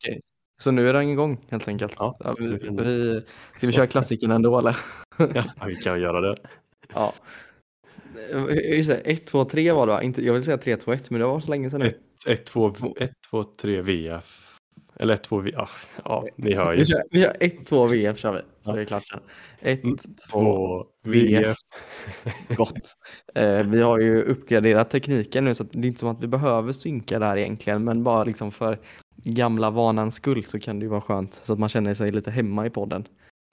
[0.00, 0.18] gött.
[0.62, 1.94] Så, nu är den igång helt enkelt.
[1.98, 3.22] Ja, Ja, vi, vi-
[3.56, 4.76] ska vi köra klassiken ändå eller?
[5.34, 6.36] Ja, vi kan göra det.
[6.94, 7.14] Ja.
[8.32, 10.02] Eh, Just det, 1, 2, 3 var det va?
[10.02, 11.92] Inte, jag vill säga 3, 2, 1 men det var så länge sedan nu.
[12.32, 14.48] 1, 2, 1, 2, 3 VF.
[14.96, 15.54] Eller 1, 2 VF.
[15.56, 15.68] Ja,
[16.04, 16.78] ja, ni hör ju.
[16.78, 18.38] Vi kör, vi kör 1, 2 VF kör vi.
[18.38, 18.72] Så Ja.
[18.76, 19.20] det är klart sen.
[19.60, 21.56] 1, Mm, 2, 2 VF.
[22.56, 22.94] Gott.
[23.34, 26.72] Eh, vi har ju uppgraderat tekniken nu så det är inte som att vi behöver
[26.72, 28.78] synka där egentligen men bara liksom för
[29.24, 32.30] gamla vanans skull så kan det ju vara skönt så att man känner sig lite
[32.30, 33.08] hemma i podden.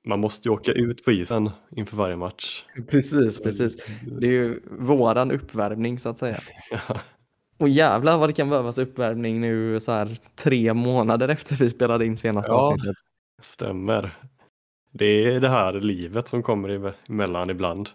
[0.08, 2.64] Man måste ju åka ut på isen inför varje match.
[2.92, 3.86] Precis, precis.
[4.20, 6.40] Det är ju våran uppvärmning så att säga.
[6.72, 6.80] Ja,
[7.58, 12.06] Och jävlar vad det kan behövas uppvärmning nu så här tre månader efter vi spelade
[12.06, 12.56] in senaste Ja.
[12.72, 12.96] avsnittet.
[13.42, 14.18] stämmer.
[14.92, 17.90] Det är det här livet som kommer emellan ibland.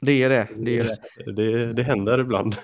[0.00, 1.32] Det är det, det är det.
[1.32, 2.56] Det, det händer ibland.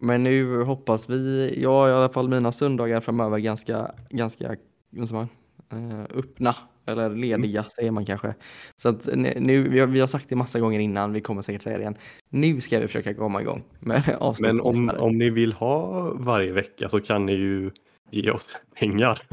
[0.00, 4.56] Men nu hoppas vi, jag i alla fall mina söndagar framöver ganska, ganska
[4.90, 5.28] man,
[5.72, 8.34] eh, öppna eller lediga säger man kanske.
[8.76, 11.62] Så att nu- vi har, vi har sagt det massa gånger innan, vi kommer säkert
[11.62, 11.96] säga det igen.
[12.28, 16.52] Nu ska vi försöka komma igång med avsnitt Men om, om ni vill ha varje
[16.52, 17.70] vecka så kan ni ju
[18.10, 18.48] ge oss
[18.78, 19.22] pengar.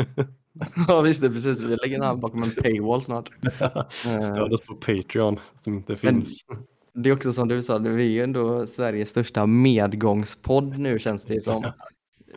[0.88, 1.62] Ja visst det, precis.
[1.62, 3.30] Vi lägger den här bakom en paywall snart.
[4.24, 6.46] Stöd oss på Patreon som inte Men- finns.
[6.94, 11.26] Det är också som du sa, vi är ju ändå Sveriges största medgångspodd nu känns
[11.26, 11.72] det som.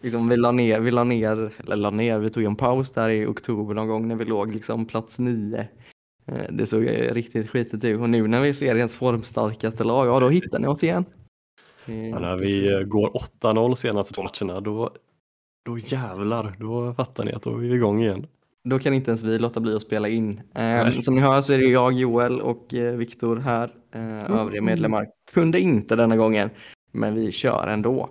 [0.03, 3.09] Liksom, vi la ner, vi la ner, eller la ner, vi tog en paus där
[3.09, 5.69] i oktober någon gång när vi låg liksom plats nio.
[6.27, 10.21] Eh, Det såg riktigt skitigt ut och nu när vi ser ens formstarkaste lag, ja
[10.21, 11.05] då hittar ni oss igen.
[11.87, 13.11] Eh, Ja, när vi går
[13.41, 14.91] 8-0 senaste matcherna då,
[15.65, 18.27] då jävlar, då fattar ni att då är vi igång igen.
[18.69, 20.41] Då kan inte ens vi låta bli att spela in.
[20.55, 23.71] Eh, som ni hör så är det jag, Joel och eh, Viktor här.
[23.95, 26.51] Eh, övriga medlemmar kunde inte denna gången,
[26.93, 28.09] men vi kör ändå.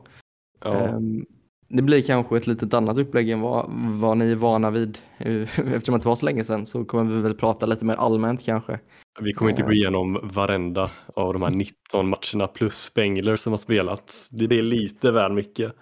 [0.64, 1.26] Ja, Ehm,
[1.70, 3.66] Det blir kanske ett litet annat upplägg än vad,
[4.00, 4.98] vad ni är vana vid.
[5.18, 8.80] Eftersom det var så länge sedan så kommer vi väl prata lite mer allmänt kanske.
[9.22, 11.76] vi kommer inte gå igenom varenda av de här 19
[12.10, 14.30] matcherna plus Spengler som har spelats.
[14.30, 15.74] Det är lite väl mycket.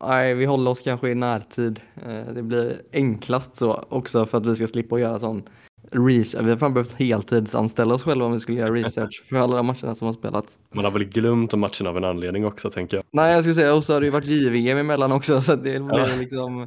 [0.00, 1.80] Nej, vi håller oss kanske i närtid.
[2.06, 5.42] Eh, Det blir enklast så också för att vi ska slippa göra sån
[5.90, 6.44] research.
[6.44, 9.66] Vi har fan behövt heltidsanställa oss själva om vi skulle göra research för alla de
[9.66, 10.58] matcherna som har spelats.
[10.74, 13.04] Man har väl glömt de matcherna av en anledning också tänker jag.
[13.12, 15.72] Nej, jag skulle säga, och så har det ju varit JVM emellan också så det
[15.72, 15.80] Ja.
[15.82, 16.66] blir liksom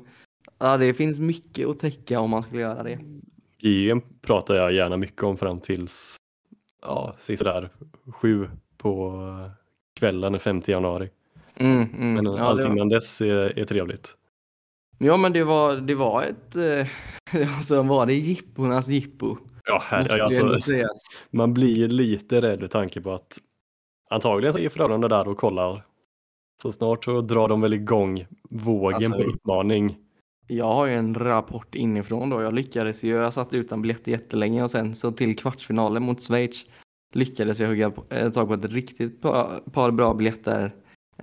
[0.60, 3.00] Ja, det finns mycket att täcka om man skulle göra det.
[3.60, 6.16] JVM pratar jag gärna mycket om fram tills
[6.82, 7.70] ja, där
[8.12, 9.08] sju på
[9.46, 9.52] eh,
[10.00, 11.10] kvällen den 5 januari.
[11.56, 12.14] Mm, mm.
[12.14, 14.18] Men Ja, allt det var- innan dess är, är trevligt.
[14.98, 16.88] Ja men det var, det var ett, eh,
[17.58, 19.38] alltså var det jippornas jippo?
[19.66, 20.84] Ja, här, alltså,
[21.32, 23.38] man blir ju lite rädd med tanke på att
[24.10, 25.86] antagligen så är Frölunda där och kollar.
[26.62, 29.98] Så snart så drar de väl igång vågen Alltså, på uppmaning.
[30.48, 32.42] Jag har ju en rapport inifrån då.
[32.42, 36.66] Jag lyckades ju, jag satt utan biljett jättelänge och sen så till kvartsfinalen mot Schweiz
[37.14, 40.72] lyckades jag hugga på- ett tag på ett riktigt par, par bra biljetter.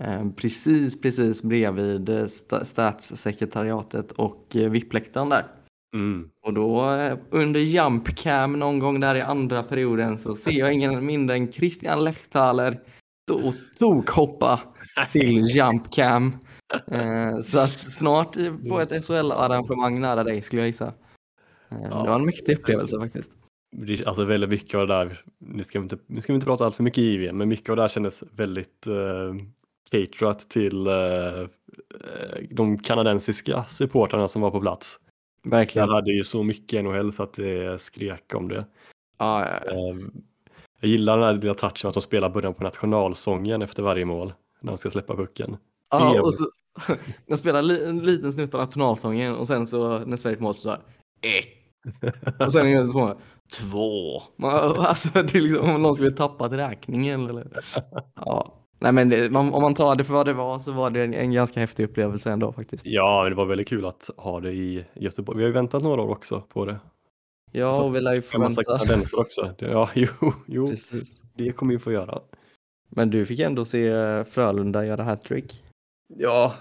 [0.00, 5.47] Eh, precis, precis bredvid eh, sta- statssekretariatet och eh, VIP-läktaren där.
[5.94, 6.31] Mm.
[6.47, 10.72] Och då eh, under jump cam någon gång där i andra perioden så ser jag
[10.72, 12.81] ingen mindre än Christian Lechtaler
[13.27, 14.60] då tokhoppa
[15.12, 16.37] till jump cam.
[16.87, 20.93] Eh, så att snart eh, på ett SHL-arrangemang nära dig skulle jag gissa.
[21.71, 21.81] Eh.
[21.83, 23.34] Det var en mäktig upplevelse faktiskt.
[24.06, 26.65] Alltså väldigt mycket av det där, nu ska vi inte, nu ska vi inte prata
[26.65, 29.34] allt för mycket JVM, men mycket av det här kändes väldigt uh,
[29.91, 31.47] caterat till eh, eh,
[32.51, 35.01] de kanadensiska supportrarna som var på plats.
[35.45, 35.89] Verkligen.
[35.89, 38.65] Jag hade ju så mycket NHL så att det skrek om det.
[39.19, 39.73] Ja, ja, ja.
[39.73, 39.97] Eh,
[40.81, 44.33] Jag gillar den här lilla touchen att de spelar början på nationalsången efter varje mål
[44.61, 45.56] när de ska släppa pucken.
[45.91, 46.45] Ja, Det- och så,
[47.27, 50.69] jag spelar li, en liten snutt av nationalsången och sen så när Sverige mål så
[50.69, 50.81] där
[51.22, 51.47] ett.
[52.47, 53.21] Och sen är det så
[53.60, 54.22] två.
[54.36, 57.47] Man, alltså det är liksom om någon skulle tappat räkningen eller.
[58.16, 58.57] Ja.
[58.80, 61.32] Nej men om man tar det för vad det var så var det en, en
[61.32, 62.86] ganska häftig upplevelse ändå faktiskt.
[62.86, 65.36] Ja, det var väldigt kul att ha det i Göteborg.
[65.38, 66.80] Vi har ju väntat några år också på det.
[67.53, 68.62] Ja Så och vi lär ju förvänta.
[68.65, 69.54] kanadensare också.
[69.59, 70.06] Ja, jo,
[70.47, 71.21] jo, Precis.
[71.34, 72.21] det kommer vi få göra.
[72.88, 73.91] Men du fick ändå se
[74.24, 75.65] Frölunda göra hattrick.
[76.16, 76.54] Ja,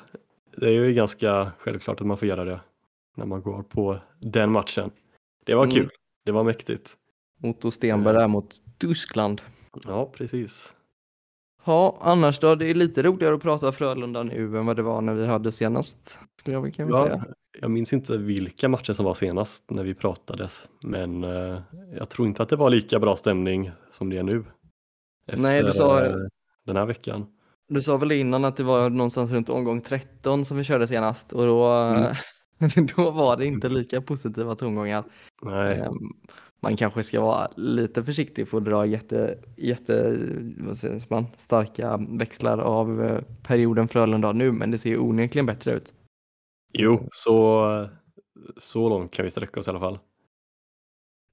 [0.58, 2.60] det är ju ganska självklart att man får göra det
[3.18, 4.92] när man går på den matchen.
[5.46, 5.76] Det var Mm.
[5.76, 5.90] kul.
[6.26, 6.94] Det var mäktigt.
[7.44, 9.42] Otto Stenberg där mot Tyskland.
[9.88, 10.76] Ja, precis.
[11.66, 12.56] Ja, annars då?
[12.56, 15.52] Det är lite roligare att prata Frölunda nu än vad det var när vi hade
[15.52, 16.18] senast.
[16.40, 17.26] Skulle jag kan Ja, säga.
[17.62, 21.62] jag minns inte vilka matcher som var senast när vi pratades, men eh,
[21.98, 24.44] jag tror inte att det var lika bra stämning som det är nu.
[25.28, 26.16] Efter Nej, du sa- eh,
[26.66, 27.26] den här veckan.
[27.68, 31.34] Du sa väl innan att det var någonstans runt omgång 13 som vi körde senast
[31.34, 32.14] och då, Mm.
[32.96, 35.04] Då var det inte lika positiva tongångar.
[35.42, 35.94] Nej, Ehm,
[36.62, 40.18] Man kanske ska vara lite försiktig för att dra jätte, jätte
[40.58, 45.46] vad säger man, starka växlar av eh, perioden Frölunda nu, men det ser ju onekligen
[45.46, 45.94] bättre ut.
[46.74, 47.90] jo, så,
[48.58, 50.00] så långt kan vi sträcka oss i alla fall.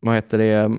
[0.01, 0.79] Vad heter det?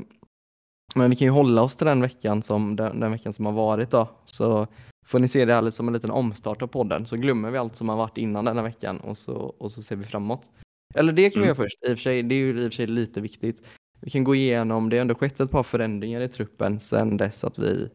[0.96, 3.54] Men vi kan ju hålla oss till den veckan som, den, den veckan som har
[3.54, 4.10] varit då.
[4.26, 4.68] Så
[5.08, 7.06] får ni se det här som en liten omstart av podden.
[7.06, 9.96] Så glömmer vi allt som har varit innan denna veckan och så, och så ser
[9.96, 10.50] vi framåt.
[10.96, 11.48] Eller det kan vi Mm.
[11.48, 11.78] göra först.
[11.84, 13.68] I och för sig, det är ju i och för sig lite viktigt.
[14.02, 17.44] Vi kan gå igenom, det har ändå skett ett par förändringar i truppen sedan dess
[17.44, 17.90] att vi,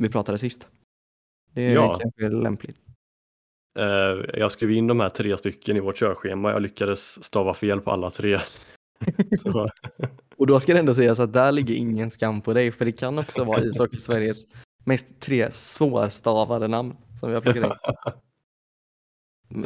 [0.00, 0.66] vi pratade sist.
[1.54, 1.98] Det är Ja.
[2.00, 2.76] kanske lämpligt.
[3.78, 6.50] Eh, Jag skrev in de här tre stycken i vårt körschema.
[6.50, 8.38] Jag lyckades stava fel på alla tre.
[10.36, 12.92] Och då ska det ändå sägas att där ligger ingen skam på dig, för det
[12.92, 14.44] kan också vara ishockey Sveriges
[14.84, 17.72] mest tre svårstavade namn som vi har plockat in.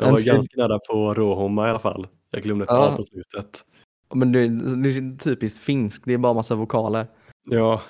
[0.00, 2.06] jag var ganska nära på Råhomma i alla fall.
[2.30, 2.94] Jag glömde ett Ja.
[2.96, 3.64] På slutet.
[4.14, 4.48] Men det,
[4.82, 7.06] det är typiskt finskt, det är bara massa vokaler.
[7.50, 7.82] Ja,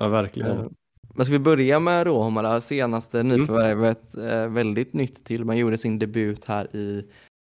[0.00, 0.50] ja verkligen.
[0.50, 0.66] Eh,
[1.14, 5.44] Men ska vi börja med Råhommara, senaste nyförvärvet, eh, väldigt nytt till.
[5.44, 7.04] Man gjorde sin debut här i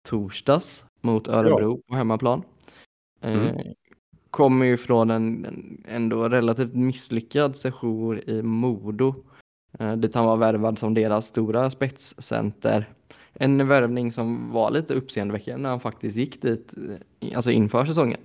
[0.09, 2.43] torsdags mot Örebro på hemmaplan.
[3.21, 3.55] Eh, Mm.
[4.29, 9.15] Kommer ju från en, en ändå relativt misslyckad session i Modo.
[9.97, 12.89] Dit han var värvad som deras stora spetscenter.
[13.43, 16.73] En värvning som var lite uppseendeväckande när han faktiskt gick dit,
[17.21, 18.19] eh, alltså inför säsongen.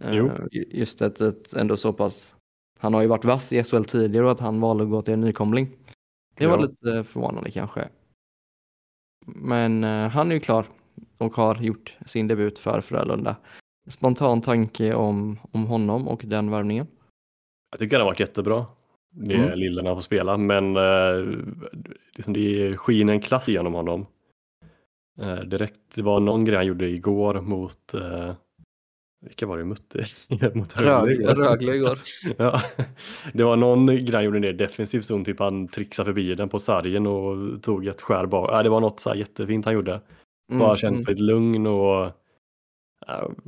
[0.00, 0.30] Eh, Jo.
[0.50, 2.34] ju- Just ett, ett ändå så pass,
[2.78, 5.14] han har ju varit vass i SHL tidigare och att han valde att gå till
[5.14, 5.68] en nykomling.
[6.34, 6.62] Det var Ja.
[6.62, 7.88] lite förvånande kanske.
[9.26, 10.66] Men eh, han är ju klar
[11.18, 13.36] och har gjort sin debut för Frölunda.
[13.88, 16.86] Spontan tanke om, om honom och den värvningen.
[17.70, 18.66] Jag tycker det har varit jättebra.
[19.14, 19.58] Det Mm.
[19.58, 21.38] lilla han får spela, men eh,
[22.12, 24.06] liksom det skiner en klass genom honom.
[25.20, 28.34] Eh, direkt, det var någon grej han gjorde igår mot, eh,
[29.20, 29.94] vilka var det mot?
[30.54, 31.34] mot Rögle.
[31.34, 31.98] Rögle, igår.
[32.38, 32.60] ja,
[33.32, 36.58] det var någon grej han gjorde ner defensivt zon, typ han trixade förbi den på
[36.58, 38.50] sargen och tog ett skär bak.
[38.52, 40.00] Ja, det var något så jättefint han gjorde.
[40.48, 41.04] Bara Mm, känns mm.
[41.04, 42.12] väldigt lugn och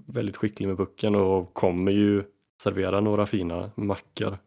[0.06, 2.22] väldigt skicklig med pucken och kommer ju
[2.62, 4.38] servera några fina mackor.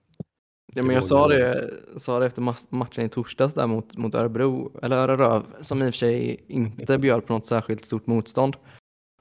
[0.77, 2.41] Ja, men jag sa det, sa det efter
[2.75, 6.97] matchen i torsdags där mot, mot Örebro, eller Öreröv, som i och för sig inte
[6.97, 8.55] bjöd på något särskilt stort motstånd.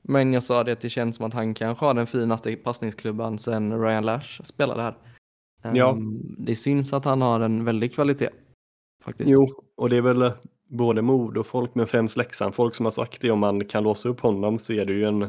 [0.03, 3.39] Men jag sa det att det känns som att han kanske har den finaste passningsklubban
[3.39, 4.95] sedan Ryan Lash spelade här.
[5.75, 5.91] Ja.
[5.93, 8.31] Ehm, Det syns att han har en väldig kvalitet.
[9.05, 9.31] Faktiskt.
[9.31, 10.33] Jo, och det är väl
[10.69, 12.55] både mod och folk, men främst Leksand.
[12.55, 15.05] Folk som har sagt det, om man kan låsa upp honom så är det ju
[15.05, 15.29] en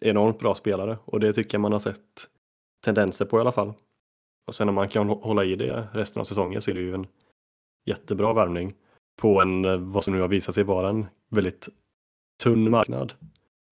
[0.00, 2.28] enormt bra spelare och det tycker jag man har sett
[2.84, 3.72] tendenser på i alla fall.
[4.46, 6.80] Och sen om man kan hå- hålla i det resten av säsongen så är det
[6.80, 7.06] ju en
[7.86, 8.74] jättebra värvning
[9.20, 11.68] på en, eh, vad som nu har visat sig vara en väldigt
[12.42, 13.12] tunn marknad.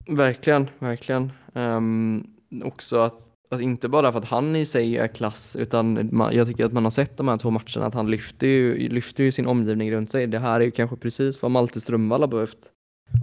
[0.07, 1.31] Verkligen, verkligen.
[1.53, 2.23] Ehm,
[2.63, 6.47] också att, att inte bara för att han i sig är klass, utan man, jag
[6.47, 9.31] tycker att man har sett de här två matcherna att han lyfter ju, lyfter ju
[9.31, 10.27] sin omgivning runt sig.
[10.27, 12.71] Det här är ju kanske precis vad Malte Strömvall har behövt.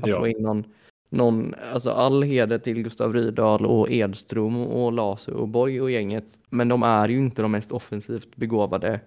[0.03, 0.19] Att Ja.
[0.19, 0.65] få in någon,
[1.09, 6.39] någon, alltså all heder till Gustav Rydahl och Edström och Lasu och Borg och gänget.
[6.51, 9.01] Men de är ju inte de mest offensivt begåvade.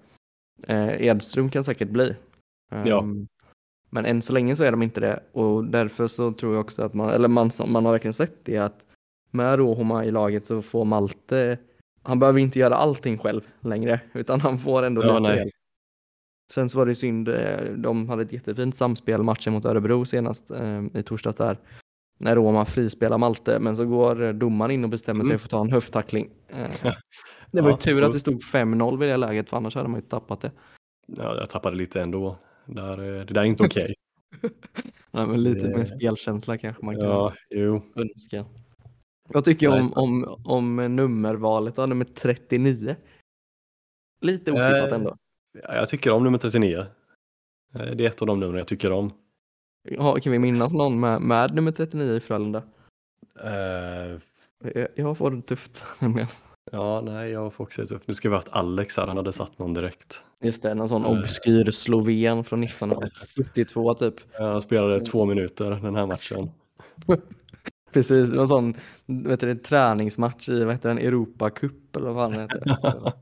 [0.68, 2.16] Eh, Edström kan säkert bli.
[2.70, 3.00] Ja.
[3.00, 3.28] Ehm,
[3.90, 6.84] men än så länge så är de inte det och därför så tror jag också
[6.84, 8.86] att man, eller man, man har verkligen sett det att
[9.32, 11.58] med Rohoma i laget så får Malte,
[12.04, 15.54] han behöver inte göra allting själv längre utan han får ändå Ja, lite hjälp.
[16.54, 20.52] Sen så var det synd, eh, de hade ett jättefint samspel matchen mot Örebro senast
[20.52, 21.58] eh, i torsdags där.
[22.24, 25.40] När Roma frispelar Malte men så går domaren in och bestämmer sig Mm.
[25.40, 26.30] för att ta en höfttackling.
[26.50, 26.94] Eh,
[27.52, 29.90] det var ju Ja, tur att det stod 5-0 vid det läget för annars hade
[29.90, 30.52] man ju tappat det.
[31.08, 32.38] Ja, jag tappade lite ändå.
[32.66, 33.94] Där, eh, det där är inte okej.
[35.12, 37.82] Ja, men lite Det- mer spelkänsla kanske man kan ja, jo.
[37.96, 38.46] önska.
[39.30, 39.94] Vad tycker Nej, om,
[40.26, 42.96] om, om nummervalet då, nummer 39?
[44.22, 45.16] Lite otippat Eh, ändå.
[45.64, 46.78] Ja, Jag tycker om nummer 39.
[46.78, 46.86] Eh,
[47.96, 49.12] Det är ett av de numren jag tycker om.
[49.84, 52.64] Ja, kan vi minnas någon med, med nummer 39 i Frölunda?
[53.44, 54.20] Eh,
[54.76, 56.28] Jag, jag får det tufft nämligen.
[56.72, 58.08] Ja, nej, jag får också ett upp.
[58.08, 60.24] Nu ska vi ha haft Alex här, han hade satt någon direkt.
[60.44, 61.12] Just det, någon sån Eh.
[61.12, 64.14] obskyr sloven från 1972 typ.
[64.40, 66.50] Han spelade två minuter den här matchen.
[67.94, 68.74] Precis, det var en sån
[69.06, 72.64] vet du, det, träningsmatch i vad heter den, Europa Cup eller vad fan det heter.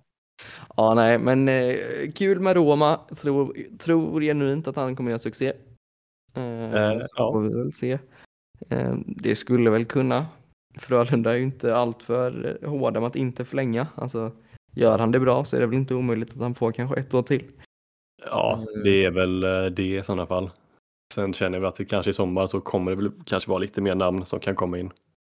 [0.78, 1.76] ja, nej, men eh,
[2.16, 3.00] kul med Roma.
[3.22, 5.54] Tror, tror genuint att han kommer göra succé.
[6.40, 7.32] Eh, Eh, så ja.
[7.34, 8.00] får vi väl se.
[8.70, 10.26] Eh, det skulle väl kunna.
[10.78, 13.88] Frölunda är ju inte alltför eh, hårda med att inte förlänga.
[13.96, 14.32] Alltså,
[14.76, 17.14] gör han det bra så är det väl inte omöjligt att han får kanske ett
[17.14, 17.44] år till.
[18.26, 18.84] Ja, Mm.
[18.84, 20.50] det är väl eh, det i sådana fall.
[21.14, 23.82] Sen känner vi att det kanske i sommar så kommer det väl kanske vara lite
[23.82, 24.92] mer namn som kan komma in.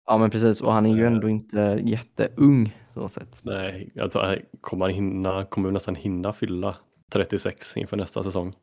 [0.10, 1.08] Ja men precis och han är ju Eh.
[1.08, 3.42] ändå inte jätteung så sett.
[3.44, 6.76] Nej, jag tror han kommer han hinna, kommer nästan hinna fylla
[7.12, 8.54] 36 inför nästa säsong.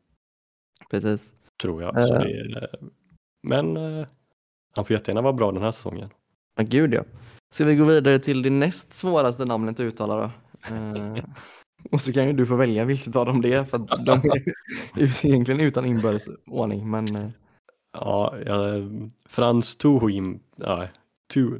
[0.91, 1.33] Precis.
[1.61, 1.97] Tror jag.
[1.99, 2.05] Eh.
[2.07, 2.13] det
[2.57, 2.69] är,
[3.43, 4.07] men eh,
[4.75, 6.09] han får jättegärna vara bra den här säsongen.
[6.57, 7.03] Ja gud ja.
[7.53, 10.31] Ska vi gå vidare till det näst svåraste namnet att uttala då?
[10.75, 11.23] Eh,
[11.91, 14.11] och så kan ju du få välja vilket av dem det är för att de
[14.29, 14.43] är
[15.25, 17.29] egentligen utan inbördes ordning men eh,
[17.97, 18.83] Ja, jag,
[19.29, 20.87] Frans Tohim, ja,
[21.33, 21.59] tu,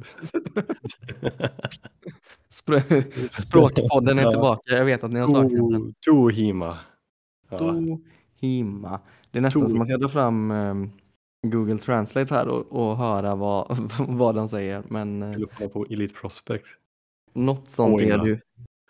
[2.50, 4.30] spr- språkpodden är Ja.
[4.30, 4.74] tillbaka.
[4.74, 5.94] Jag vet att ni har saknat den.
[6.06, 6.78] Tohima.
[7.50, 7.74] Ja,
[8.40, 9.00] Tohima.
[9.30, 10.90] Det är nästan To- som att jag drar fram ehm,
[11.46, 14.82] Google Translate här och, och höra vad, vad de säger.
[14.88, 16.66] Men eh, jag kollar på Elite Prospect.
[17.32, 18.22] något sånt är Toima.
[18.24, 18.40] det ju.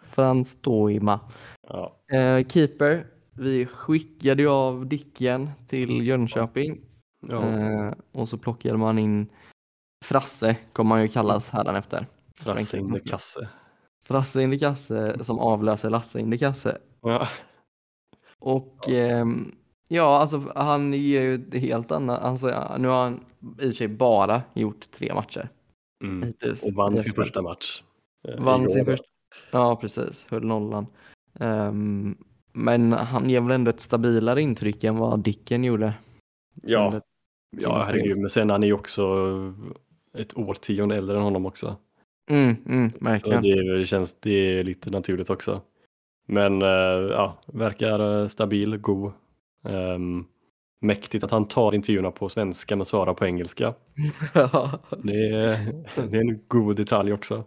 [0.03, 1.21] Frans Toima.
[1.69, 3.07] Ja, Eh, keeper.
[3.33, 6.81] Vi skickade ju av Dicken till Jönköping.
[7.29, 7.43] ja.
[7.49, 9.27] Eh, och så plockade man in
[10.05, 12.07] Frasse, kommer man ju kallas hädanefter.
[12.37, 13.49] Frasse in kasse.
[14.07, 16.79] Frasse in kasse som avlöser Lasse in kasse.
[17.03, 17.29] Ja,
[18.41, 19.55] Och ehm,
[19.89, 23.71] ja, alltså han ger ju ett helt annat, alltså nu har han i och för
[23.71, 25.49] sig bara gjort tre matcher
[26.05, 26.29] mm.
[26.29, 26.65] hittills.
[26.65, 27.83] Och vann sin första match.
[28.29, 29.07] eh, Vann sin första,
[29.51, 30.87] ja precis, höll nollan.
[31.41, 32.17] Ehm,
[32.53, 35.95] men han ger väl ändå ett stabilare intryck än vad Dicken gjorde.
[36.63, 37.03] Ja, under
[37.51, 38.19] ja herregud.
[38.19, 39.17] Men sen han är ju också
[40.19, 41.77] ett årtionde äldre än honom också.
[42.31, 43.43] Mm, mm, verkligen.
[43.43, 45.61] det, det känns det är lite naturligt också.
[46.27, 46.69] Men eh,
[47.11, 49.13] ja, verkar eh, stabil, god.
[49.65, 50.25] Ehm,
[50.81, 53.75] mäktigt att han tar intervjuerna på svenska men svarar på engelska.
[54.35, 54.71] Ja.
[55.03, 55.59] Det är,
[56.11, 57.45] det är en god detalj också.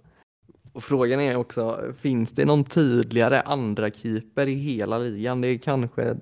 [0.73, 5.41] Och frågan är också, finns det någon tydligare andra keeper i hela ligan?
[5.41, 6.15] Det är kanske eh,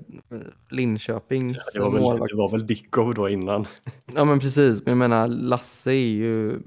[0.70, 2.32] Linköpings Det var väl, målvakt.
[2.32, 3.68] det var väl Dickov då innan.
[4.16, 6.60] Ja men precis, men jag menar Lasse är ju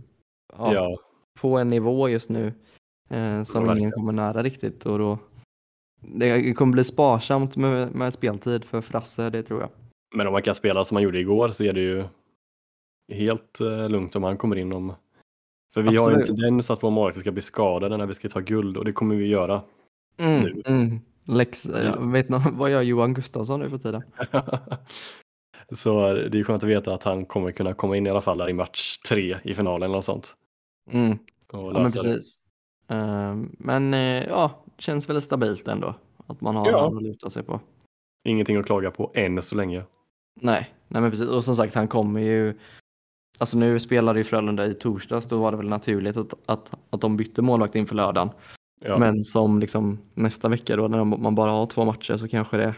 [0.59, 0.97] ja, Ja,
[1.41, 2.53] på en nivå just nu
[3.11, 5.19] eh, som Ja, ingen kommer nära riktigt och då
[6.01, 9.71] det kommer bli sparsamt med, med speltid för Frasse, det tror jag.
[10.15, 12.05] men om man kan spela som man gjorde igår så är det ju
[13.13, 14.93] helt eh, lugnt om han kommer in om
[15.75, 16.27] för vi har ju en Absolut.
[16.41, 19.15] tendens att vår målvakt ska bli skadade när vi ska ta guld och det kommer
[19.15, 19.63] vi göra.
[20.19, 20.63] Mm, Nu.
[20.67, 21.01] mm.
[21.25, 24.03] Lex, jag vet nog, vad gör Johan Gustafsson nu för tiden?
[25.77, 28.39] så det är skönt att veta att han kommer kunna komma in i alla fall
[28.39, 30.35] där i match tre i finalen eller något sånt.
[30.91, 31.19] Mm.
[31.53, 31.91] Och Ja men det.
[31.93, 32.35] precis.
[32.89, 35.95] Ehm, men eh, ja, känns väl stabilt ändå
[36.27, 36.87] att man har Ja.
[36.97, 37.61] att luta sig på.
[38.25, 39.85] Ingenting att klaga på än så länge.
[40.41, 41.29] Nej, nej men precis.
[41.29, 42.59] Och som sagt, han kommer ju...
[43.39, 47.01] Alltså nu spelade ju Frölunda i torsdags, då var det väl naturligt att, att, att
[47.01, 48.31] de bytte målvakt inför lördagen.
[48.81, 48.99] Ja.
[48.99, 52.75] Men som liksom nästa vecka då, när man bara har två matcher så kanske det...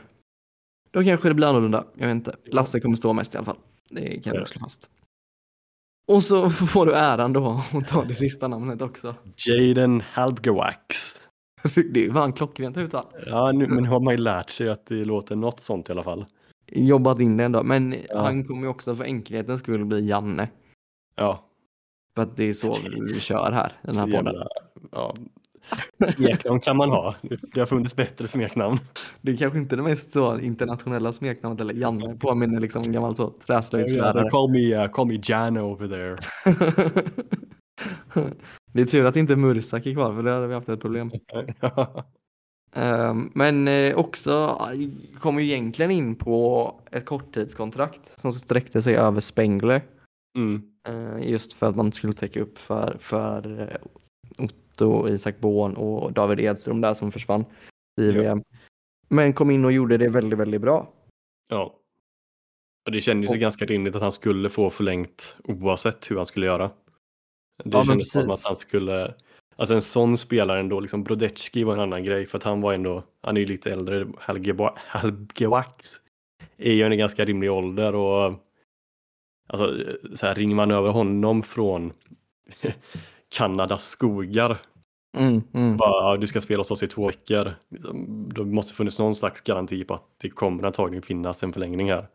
[0.91, 1.85] Då kanske det blir annorlunda.
[1.95, 2.37] Jag vet inte.
[2.45, 3.59] Lasse kommer stå mest i alla fall.
[3.91, 4.41] Det kan Ja.
[4.41, 4.91] jag slå fast.
[6.07, 9.15] Och så får du äran då att ta det sista namnet också.
[9.47, 11.22] Jaden Halbgewax.
[11.75, 13.05] Det är ju fan klockrent uttal.
[13.27, 15.93] Ja, nu, men nu har man ju lärt sig att det låter något sånt i
[15.93, 16.27] alla fall.
[16.73, 17.63] Jobbat in det ändå.
[17.63, 18.23] Men Ja.
[18.23, 20.49] han kommer ju också för enkelhetens skull bli Janne.
[21.17, 21.45] Ja,
[22.17, 22.75] För att det är så
[23.15, 23.73] vi kör här.
[23.83, 24.25] Den här podden.
[24.27, 24.47] jävla,
[24.93, 25.15] ja.
[26.17, 27.15] Smeknamn kan man ha.
[27.55, 28.79] Det har funnits bättre smeknamn.
[29.21, 33.15] Det är kanske inte det mest så internationella smeknamnet eller Janne påminner liksom en gammal
[33.15, 34.31] så Yeah, träslöjdslärare.
[34.31, 36.17] call me, uh, call me Jano over there.
[38.73, 41.11] det är tur att inte Mursak är kvar för då hade vi haft ett problem.
[42.75, 44.89] Ehm, men eh, också eh,
[45.19, 49.83] kom ju egentligen in på ett korttidskontrakt som sträckte sig över Spengler.
[50.39, 50.63] mm.
[50.89, 56.13] Eh, just för att man skulle täcka upp för, för eh, Otto, Isak Born och
[56.13, 57.45] David Edström där som försvann
[58.01, 58.13] i Ja.
[58.13, 58.43] VM.
[59.09, 60.93] Men kom in och gjorde det väldigt, väldigt bra.
[61.49, 61.75] Ja.
[62.87, 66.27] Och det kändes ju Och- ganska rimligt att han skulle få förlängt oavsett hur han
[66.27, 66.71] skulle göra.
[67.65, 69.15] Det Ja, kändes som att han skulle,
[69.57, 72.73] alltså en sån spelare ändå, liksom Brodecki var en annan grej för att han var
[72.73, 76.01] ändå, han är ju lite äldre, Halgewax
[76.57, 78.35] är ju en ganska rimlig ålder och
[79.49, 79.77] alltså
[80.15, 81.93] så här ringer man över honom från
[83.37, 84.59] Kanadas skogar
[85.17, 85.77] Mm, mm.
[85.77, 87.53] bara, "Ja, du ska spela hos oss i två veckor.
[87.71, 91.91] Liksom, Då måste funnits någon slags garanti på att det kommer antagligen finnas en förlängning
[91.91, 92.07] här.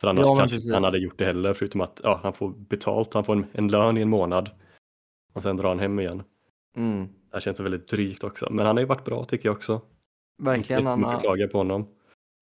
[0.00, 3.14] För annars Ja, kanske han hade gjort det heller, förutom att ja, han får betalt,
[3.14, 4.50] han får en, en lön i en månad.
[5.36, 6.22] Och sen drar han hem igen.
[6.76, 7.06] Mm.
[7.06, 8.48] Det här känns väldigt drygt också.
[8.50, 9.80] Men han har ju varit bra tycker jag också.
[10.42, 10.86] Verkligen.
[10.86, 11.86] Han har klaga på honom.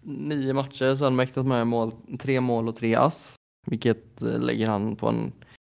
[0.02, 3.34] nio matcher så har han mäktat med mål, tre mål och tre ass.
[3.66, 5.32] Vilket eh, lägger han på en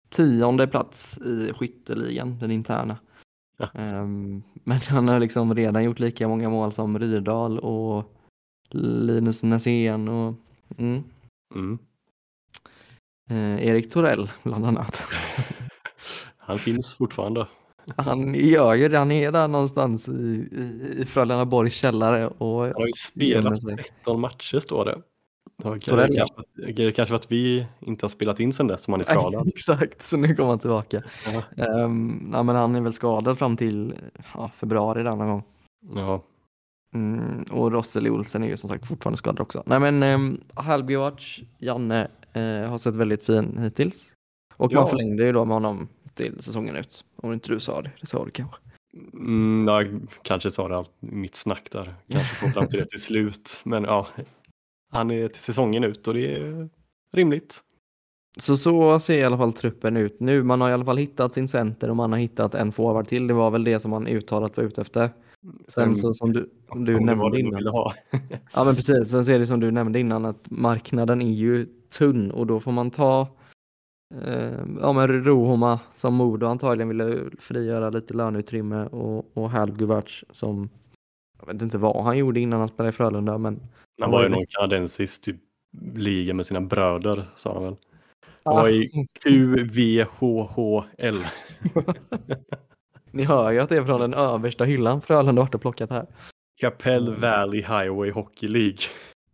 [0.10, 2.98] tionde plats i skytteligan, den interna.
[3.57, 3.69] Ja.
[3.74, 8.15] Ehm, men han har liksom redan gjort lika många mål som Rydahl och
[8.69, 10.34] Linus Näsén och
[10.77, 11.03] mm.
[11.55, 11.79] Mm.
[13.60, 15.07] Erik Torell bland annat.
[16.46, 17.48] Han finns fortfarande.
[17.98, 22.62] Han gör ju det, han är där någonstans i, i, i Frölunda Borgs källare och
[22.62, 25.02] Han har ju spelat 13 matcher står det.
[25.58, 29.06] Det kanske, kanske för att vi inte har spelat in sen dess som han är
[29.06, 29.48] skadad.
[29.56, 31.04] Exakt, så nu kommer han tillbaka.
[31.56, 31.84] Ja.
[31.84, 33.96] Um, ja, men han är väl skadad fram till
[34.34, 35.44] ja, februari denna gång.
[35.96, 36.24] Ja.
[36.94, 39.64] Mm, och Rosseli Olsen är ju som sagt fortfarande skadad också.
[39.66, 44.12] Nej men um, Halbjörts, Janne, eh, har sett väldigt fin hittills.
[44.58, 44.80] Och Ja.
[44.80, 47.05] man förlängde ju då med honom till säsongen ut.
[47.15, 48.57] Om inte du sa det, det sa du kanske.
[49.13, 51.95] Mm, jag kanske sa det allt mitt snack där.
[52.07, 53.62] Kanske kom fram till det till slut.
[53.63, 54.07] Men ja,
[54.91, 56.69] han är till säsongen ut och det är
[57.12, 57.62] rimligt.
[58.38, 60.43] Så så ser i alla fall truppen ut nu.
[60.43, 63.27] Man har i alla fall hittat sin center och man har hittat en forward till.
[63.27, 65.10] Det var väl det som man uttalat var ute efter.
[65.67, 67.67] Sen så som du, som du nämnde det du innan.
[67.67, 67.93] ha.
[68.53, 71.65] Ja men precis, sen ser det som du nämnde innan att marknaden är ju
[71.98, 73.27] tunn och då får man ta
[74.25, 80.69] eh, ja men Rohoma som Modo antagligen ville frigöra lite löneutrymme och, och Halguvac som
[81.39, 83.59] jag vet inte vad han gjorde innan han spelade i Frölunda men
[84.01, 85.38] Han var ju någon kanadensisk typ
[85.95, 87.75] liga med sina bröder sa han väl.
[88.43, 91.15] Han Ah, var i QVHHL.
[93.12, 96.05] ni hör ju att det är från den översta hyllan Frölunda har plockat här.
[96.62, 98.77] Capel Valley Highway Hockey League.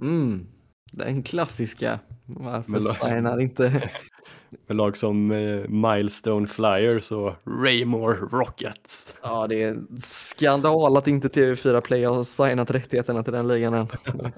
[0.02, 0.48] Mm,
[0.92, 2.00] den klassiska.
[2.26, 3.90] Varför Men- signar inte
[4.68, 9.14] Med lag som eh, Milestone Flyers och Raymore Rockets.
[9.24, 13.88] Ja, det är skandal att inte TV4 Play har signat rättigheterna till den ligan än.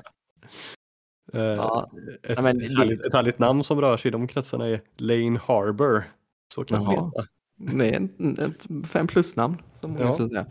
[1.34, 1.90] Eh, Ja,
[2.24, 5.40] ett, Ja, men härligt, ett härligt namn som rör sig i de kretsarna är Lane
[5.46, 6.04] Harbor.
[6.54, 6.92] Så kan Jaha.
[7.06, 7.28] heta.
[7.78, 8.10] det är
[8.48, 10.12] ett, fem plus-namn som Ja.
[10.12, 10.46] skulle säga.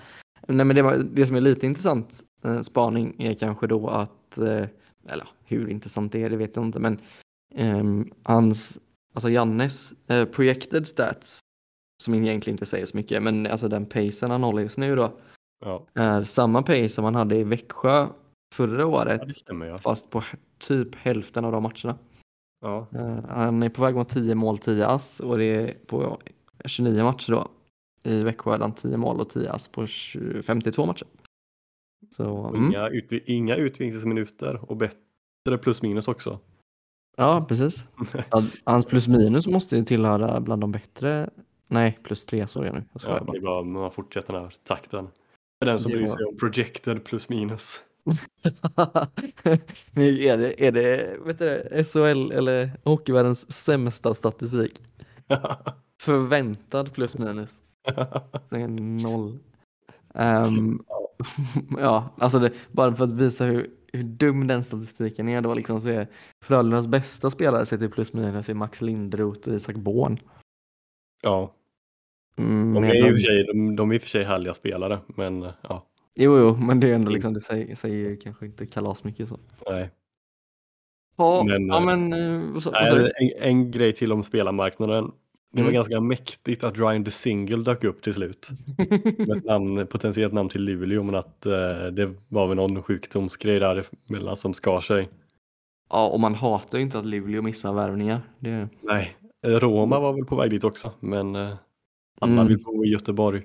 [0.49, 4.39] Nej, men det, var, det som är lite intressant eh, spaning är kanske då att,
[4.39, 4.65] eh,
[5.11, 6.99] eller hur intressant det är, det vet jag inte, men
[7.55, 8.79] ehm, hans,
[9.13, 11.39] alltså Jannes eh, projected stats,
[12.03, 15.19] som egentligen inte säger så mycket, men alltså den pacen han håller just nu då,
[15.65, 18.09] Ja, är samma pace som han hade i Växjö
[18.55, 19.79] förra året, ja, stämmer ja.
[19.79, 20.23] fast på
[20.59, 21.99] typ hälften av de matcherna.
[22.61, 22.87] ja.
[22.95, 26.21] Eh, Han är på väg mot 10 mål, 10 ass och det är på
[26.65, 27.49] 29 matcher då.
[28.03, 31.07] I Växjö hade han 10 mål och 10 ass på 20, 52 matcher.
[32.11, 32.67] Så, mm.
[32.67, 36.39] Inga, ut, inga utvisningsminuter och bättre plus minus också.
[37.17, 37.85] Ja, precis.
[38.65, 41.31] Hans plus minus måste ju tillhöra bland de bättre.
[41.69, 42.85] Nej, plus 3 såg jag nu.
[42.93, 45.09] Jag Ja, det är bra om man fortsätter den här takten.
[45.59, 47.81] För den som bryr sig om projected plus minus.
[49.91, 54.83] Men är det, är det vet du, SHL eller hockeyvärldens sämsta statistik?
[56.03, 57.61] Förväntad plus minus.
[59.03, 59.39] Noll.
[60.15, 60.79] Ehm,
[61.79, 65.81] ja, alltså det, bara för att visa hur, hur dum den statistiken är då liksom
[65.81, 66.09] så är
[66.45, 70.19] Frölundas bästa spelare sett till plus minus är Max Lindroth och Isak Born.
[71.23, 71.55] ja,
[72.37, 74.55] Mm, de är, i och för sig, de, de är i och för sig härliga
[74.55, 78.47] spelare, men ja, Jo, jo, men det är ändå liksom, det säger, säger ju kanske
[78.47, 79.39] inte kalas mycket så.
[79.71, 79.91] nej.
[81.17, 85.13] Ja, Men, ja, eh, men eh, nej en, en grej till om spelarmarknaden.
[85.53, 85.75] Det var Mm.
[85.75, 88.49] ganska mäktigt att Ryan the Single dök upp till slut.
[89.19, 91.53] Med ett namn, potentiellt namn till Luleå, men att eh,
[91.93, 95.09] det var väl någon sjukdomsgrej däremellan som skar sig.
[95.91, 98.21] ja, och man hatar ju inte att Luleå missar värvningar.
[98.39, 101.55] Det, Nej, Roma var väl på väg dit också, men eh,
[102.21, 102.47] alla Mm.
[102.47, 103.43] vill bo i Göteborg.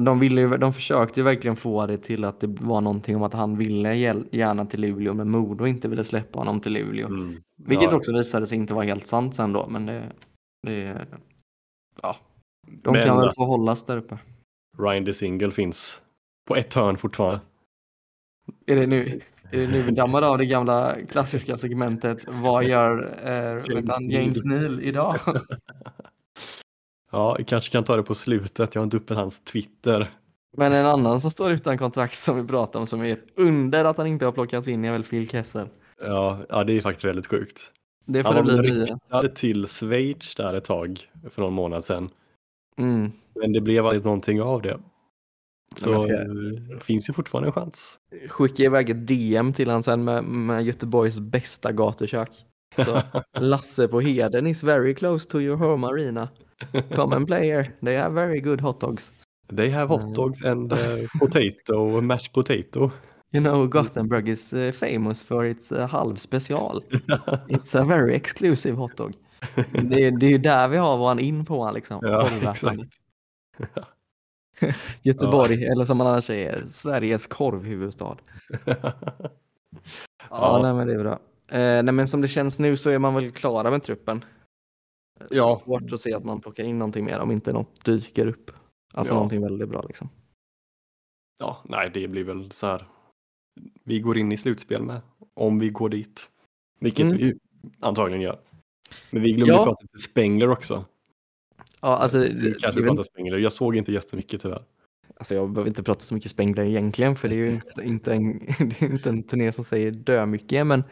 [0.00, 3.22] de, ville ju, de försökte ju verkligen få det till att det var någonting om
[3.22, 3.94] att han ville
[4.30, 7.06] gärna till Luleå, men Modo inte ville släppa honom till Luleå.
[7.06, 7.36] Mm.
[7.56, 10.02] Vilket Ja, också visade sig inte vara helt sant sen då, men det,
[10.64, 11.06] det
[12.02, 12.16] ja,
[12.62, 14.18] de Men kan väl få hållas där uppe.
[14.78, 16.02] Ryan the Single finns
[16.48, 17.40] på ett hörn fortfarande.
[18.66, 23.18] Är det nu, är det nu vi dammar av det gamla klassiska segmentet Vad gör
[23.24, 24.82] eh, James James, Neal.
[24.82, 25.18] Idag?
[27.14, 28.74] Ja, jag kanske kan ta det på slutet.
[28.74, 30.10] Jag har inte uppe hans Twitter.
[30.56, 33.84] Men en annan som står utan kontrakt som vi pratar om som är ett under
[33.84, 35.68] att han inte har plockats in är väl Phil Kessel.
[36.00, 37.72] Ja, ja, det är faktiskt väldigt sjukt.
[38.06, 42.10] Det får Han det bli riktad till Schweiz där ett tag för någon månad sedan.
[42.78, 43.12] Mm.
[43.40, 44.78] Men det blev aldrig någonting av det.
[45.76, 46.24] Så ska- eh,
[46.74, 47.98] det finns ju fortfarande en chans.
[48.28, 52.30] Skicka iväg ett DM till han sen med, med Göteborgs bästa gatukök.
[52.84, 53.02] Så,
[53.40, 56.28] Lasse på Heden is very close to your home arena.
[56.94, 57.70] Come and play here.
[57.80, 59.12] They have very good hot dogs.
[59.56, 60.78] They have hot dogs and uh,
[61.20, 62.90] potato, mashed potato.
[63.34, 66.82] You know Gothenburg is uh, famous for its uh, halv special.
[67.48, 69.14] It's a very exclusive hot dog.
[69.72, 71.98] Det, är- det är ju där vi har våran in på liksom.
[72.02, 72.82] Ja, exakt.
[75.02, 78.16] Göteborg, eller som man annars säger, Sveriges korvhuvudstad.
[80.30, 80.60] Ja, Ja.
[80.62, 81.12] Nej, men det är bra.
[81.58, 84.24] Eh, nej, men som det känns nu så är man väl klara med truppen.
[85.30, 85.60] Ja.
[85.64, 88.50] svårt att se att man plockar in någonting mer om inte något dyker upp.
[88.94, 89.14] Alltså Ja.
[89.14, 90.08] någonting väldigt bra liksom.
[91.40, 92.86] Ja, nej, det blir väl så här.
[93.84, 95.00] Vi går in i slutspel med,
[95.34, 96.30] om vi går dit.
[96.80, 97.16] Vilket Mm.
[97.16, 97.34] vi
[97.80, 98.38] antagligen gör.
[99.10, 99.64] Men vi glömde Ja.
[99.64, 100.84] prata lite Spengler också.
[101.80, 103.38] Ja, alltså, det, kanske väl pratar Spengler.
[103.38, 104.60] Jag såg inte jättemycket tyvärr.
[105.16, 108.38] Alltså jag behöver inte prata så mycket Spengler egentligen för det är ju inte, en,
[108.58, 110.84] det är inte en turné som säger dö mycket men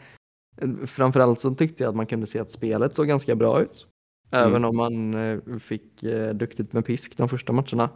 [0.57, 3.87] eh, framförallt så tyckte jag att man kunde se att spelet såg ganska bra ut.
[4.31, 4.65] Även Mm.
[4.69, 7.89] om man eh, fick eh, duktigt med pisk de första matcherna.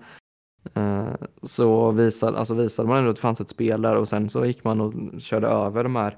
[0.73, 1.07] Eh,
[1.41, 4.45] så visade, alltså visade man ändå att det fanns ett spel där och sen så
[4.45, 6.17] gick man och körde över de här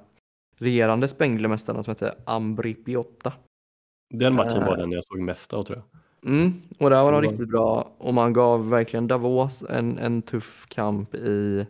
[0.57, 3.33] regerande Spenglermästarna som hette Ambri Piotta.
[4.13, 4.77] Den matchen var Eh.
[4.77, 5.85] den jag såg mest av tror jag.
[6.31, 10.21] Mm, och där var de var- riktigt bra och man gav verkligen Davos en, en
[10.21, 11.65] tuff kamp i,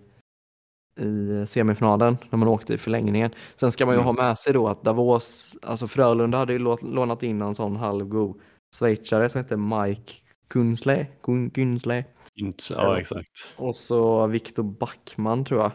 [0.99, 3.31] i semifinalen när man åkte i förlängningen.
[3.55, 4.15] Sen ska man ju Mm.
[4.15, 7.75] ha med sig då att Davos, alltså Frölunda hade ju lå- lånat in en sån
[7.75, 8.39] halvgod
[8.79, 10.13] schweizare som heter Mike
[10.53, 12.03] Gunsley, Gun, Gunsley
[12.39, 12.99] Inte, Ja.
[12.99, 13.53] exakt.
[13.57, 15.71] och så Viktor Backman tror jag.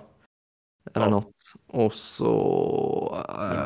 [0.95, 1.11] Eller Ja.
[1.11, 1.35] något.
[1.67, 3.17] Och så...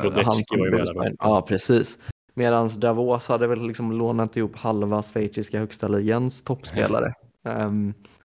[0.01, 1.15] Brodecki han som var ju.
[1.19, 1.97] Ja, precis.
[2.33, 7.13] Medan Davos hade väl liksom lånat ihop halva schweiziska högsta ligans toppspelare.
[7.45, 7.93] Ehm,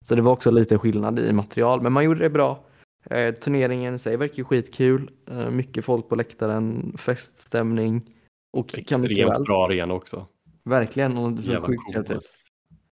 [0.05, 2.65] så det var också lite skillnad i material, men man gjorde det bra.
[3.13, 5.11] Uh, turneringen i sig verkar ju skitkul.
[5.31, 8.03] Uh, mycket folk på läktaren, feststämning.
[8.53, 10.27] Och kan mycket Extremt väl, bra arena också.
[10.65, 12.33] verkligen, och det såg Jävla sjukt trevligt ut.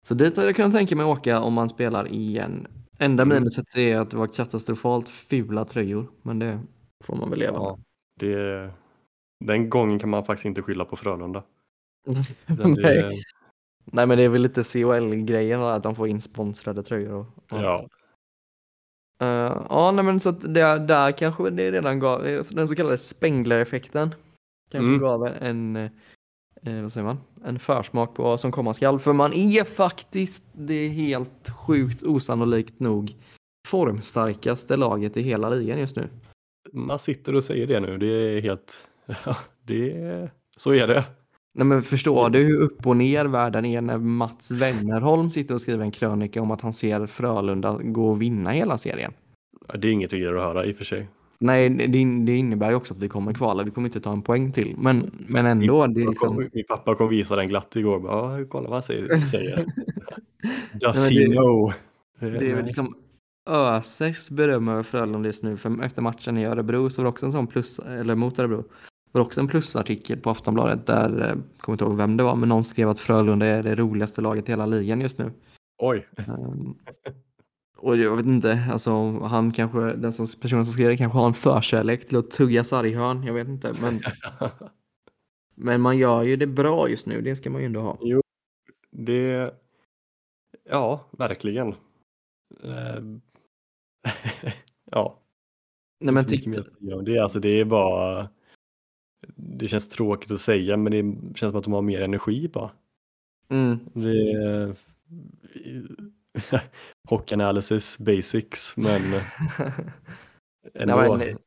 [0.04, 2.68] Så dit hade jag kunnat tänka mig åka om man spelar igen.
[3.00, 3.36] Enda Mm.
[3.38, 6.60] minuset är att det var katastrofalt fula tröjor, men det
[7.04, 7.78] får man väl leva Ja,
[8.20, 8.72] det,
[9.46, 11.44] den gången kan man faktiskt inte skylla på Frölunda.
[12.06, 12.24] med.
[12.70, 12.76] Nej.
[12.98, 13.12] det,
[13.86, 17.14] Nej, men det är väl lite CHL-grejen att de får in sponsrade tröjor.
[17.14, 17.26] Och,
[17.58, 17.88] och ja,
[19.22, 22.98] Eh, ja, nej, men så att det, där kanske det redan gav, den så kallade
[22.98, 24.16] Spengler-effekten.
[24.72, 25.00] Kanske Mm.
[25.00, 25.92] gav en, eh,
[26.66, 29.00] eh, vad säger man, en försmak på vad som komma skall.
[29.00, 33.16] För man är faktiskt, det är helt sjukt osannolikt nog,
[33.68, 36.10] formstarkaste laget i hela ligan just nu.
[36.74, 37.98] man sitter och säger det nu.
[37.98, 38.90] Det är helt...
[39.26, 41.04] Ja, det är, så är det.
[41.56, 45.62] Nej men förstår du hur upp och ner världen är när Mats Wennerholm sitter och
[45.62, 49.14] skriver en krönika om att han ser Frölunda gå och vinna hela serien?
[49.68, 51.08] Ja, Det är inget vidare att höra i och för sig.
[51.44, 51.88] Nej, det,
[52.26, 53.64] det innebär ju också att vi kommer kvala.
[53.64, 54.76] Vi kommer inte ta en poäng till.
[54.78, 56.50] Men, men ändå, det är liksom...
[56.54, 58.00] Min pappa kom visa den glatt igår.
[58.00, 59.20] Bara, Ja, kolla vad han säger.
[59.20, 59.66] säger.
[60.74, 61.74] Does he det- know?
[62.20, 62.96] Det är väl liksom
[63.50, 65.58] öses beröm över Frölunda just nu.
[65.58, 68.64] För efter matchen i Örebro så var det också en sån plus, eller mot Örebro,
[69.12, 72.50] var också en plusartikel på Aftonbladet där, eh, kommer inte ihåg vem det var, men
[72.50, 75.32] någon skrev att Frölunda är det roligaste laget i hela ligan just nu.
[75.82, 76.74] Oj, Ehm,
[77.84, 81.28] och jag vet inte, alltså han kanske, den som, personen som skrev det kanske har
[81.28, 83.74] en förkärlek till att tugga sarghörn, jag vet inte.
[83.82, 84.02] Men,
[85.56, 87.98] men man gör ju det bra just nu, det ska man ju ändå ha.
[88.92, 89.54] det...
[90.70, 91.68] Ja, verkligen.
[92.64, 93.04] Eh,
[94.92, 95.20] ja,
[96.00, 96.62] Nej, men titta,
[96.96, 97.20] om det.
[97.20, 98.30] Alltså, det är bara...
[99.36, 102.72] Det känns tråkigt att säga, men det känns som att de har mer energi bara.
[103.50, 104.76] mm, Det
[107.10, 109.02] Hockey analysis basics, men
[110.74, 110.96] ändå.
[110.96, 111.38] Nej, men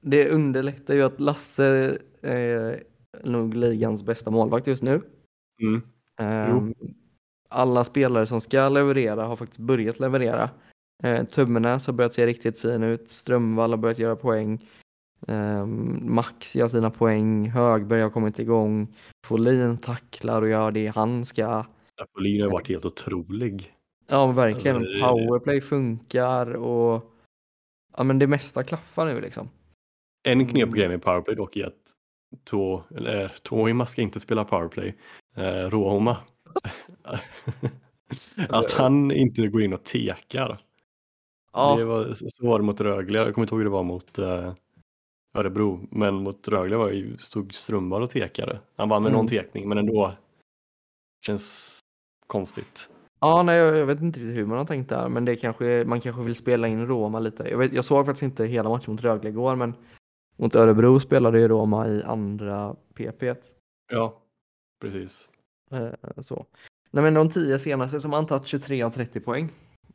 [0.00, 2.82] det underlättar ju att Lasse är
[3.24, 5.02] nog ligans bästa målvakt just nu.
[5.62, 5.82] Mm.
[6.20, 6.74] Ehm,
[7.50, 10.50] alla spelare som ska leverera har faktiskt börjat leverera.
[11.04, 13.10] Uh, Tummenäs har börjat se riktigt fin ut.
[13.10, 14.68] Strömvall har börjat göra poäng.
[15.28, 17.50] Ehm, Max gör sina poäng.
[17.50, 18.94] Högberg har kommit igång.
[19.26, 21.64] Folin tacklar och gör det han ska.
[22.14, 23.71] Folin har varit helt otrolig.
[24.06, 24.76] Ja, verkligen.
[24.76, 27.12] Alltså, det- Powerplay funkar och
[27.96, 29.48] ja, men det mesta klaffar nu liksom.
[30.28, 30.74] En knepig Mm.
[30.74, 31.74] grej med powerplay dock är att
[32.44, 34.94] Tuo, eller Tuoima ska inte spela powerplay.
[35.36, 36.16] Eh, Råhoma.
[38.48, 40.58] att han inte går in och tekar.
[41.52, 43.18] Ja, Det var, så var det mot Rögle.
[43.18, 44.52] Jag kommer inte ihåg hur det var mot eh,
[45.34, 45.80] Örebro.
[45.90, 48.60] Men mot Rögle var ju, stod Strömberg och tekade.
[48.76, 49.18] Han vann med Mm.
[49.18, 50.12] någon tekning men ändå.
[51.26, 51.78] Känns
[52.26, 52.90] konstigt.
[53.22, 55.84] Ja, nej, jag jag vet inte riktigt hur man har tänkt där, men det kanske,
[55.86, 57.48] man kanske vill spela in Roma lite.
[57.48, 59.74] Jag, vet, jag såg faktiskt inte hela matchen mot Rögle igår, men
[60.36, 63.22] mot Örebro spelade ju Roma i andra PP.
[63.92, 64.22] Ja,
[64.80, 65.30] precis.
[65.70, 66.46] Eh, så.
[66.90, 69.44] Nej, men de tio senaste som antagit 23 av 30 poäng.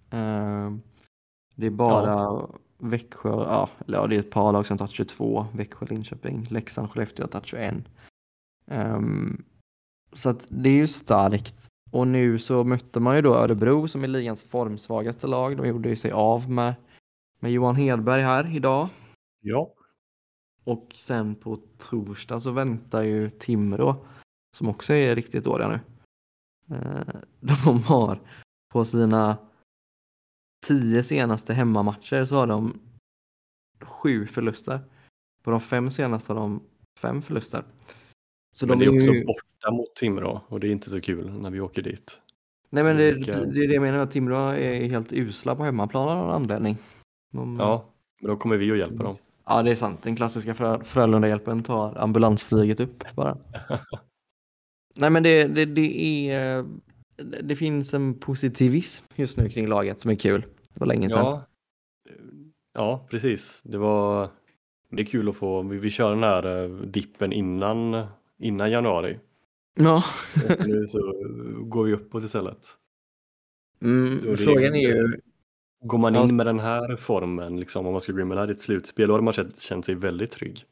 [0.09, 0.71] Eh,
[1.55, 5.45] det är bara Växjö, ja, eller ja, det är ett par lag som tagit 22.
[5.53, 7.75] Växjö, Linköping, Leksand, Skellefteå har tagit 21.
[8.67, 9.43] Ehm,
[10.13, 11.67] så att det är ju starkt.
[11.91, 15.57] Och nu så mötte man ju då Örebro som är ligans formsvagaste lag.
[15.57, 16.75] De gjorde ju sig av med,
[17.39, 18.89] med Johan Hedberg här idag.
[19.41, 19.73] Ja.
[20.63, 24.05] Och sen på torsdag så väntar ju Timrå
[24.57, 25.79] som också är riktigt dåliga nu.
[26.75, 27.15] Eh,
[27.65, 28.19] de har
[28.69, 29.37] på sina
[30.65, 32.79] tio senaste hemmamatcher så har de
[33.81, 34.79] sju förluster.
[35.43, 36.63] På de fem senaste har de
[36.99, 37.63] fem förluster.
[38.59, 39.25] Så men de det är också ju...
[39.25, 42.21] borta mot Timrå och det är inte så kul när vi åker dit.
[42.69, 46.09] Nej men det, det är det jag menar, att Timrå är helt usla på hemmaplan
[46.09, 46.77] av någon anledning.
[47.31, 47.57] De...
[47.59, 47.85] Ja,
[48.21, 49.15] men då kommer vi och hjälper dem.
[49.45, 53.37] Ja det är sant, den klassiska Frö Frölunda-hjälpen tar ambulansflyget upp bara.
[54.99, 56.65] Nej men det, det, det är
[57.43, 60.45] det finns en positivism just nu kring laget som är kul.
[60.73, 61.25] Det var länge sedan.
[61.25, 61.45] Ja,
[62.73, 63.61] ja precis.
[63.63, 64.29] Det var
[64.89, 68.07] det är kul att få, vi, vi kör den här uh, dippen innan,
[68.39, 69.19] innan januari.
[69.75, 70.03] Ja.
[70.59, 70.97] nu så
[71.61, 72.67] går vi uppåt istället.
[73.81, 75.19] Mm, frågan är ju...
[75.79, 78.41] Går man in med den här formen, liksom, om man skulle gå in med det
[78.41, 80.65] här i ett slutspel, då hade man känt, känt sig väldigt trygg.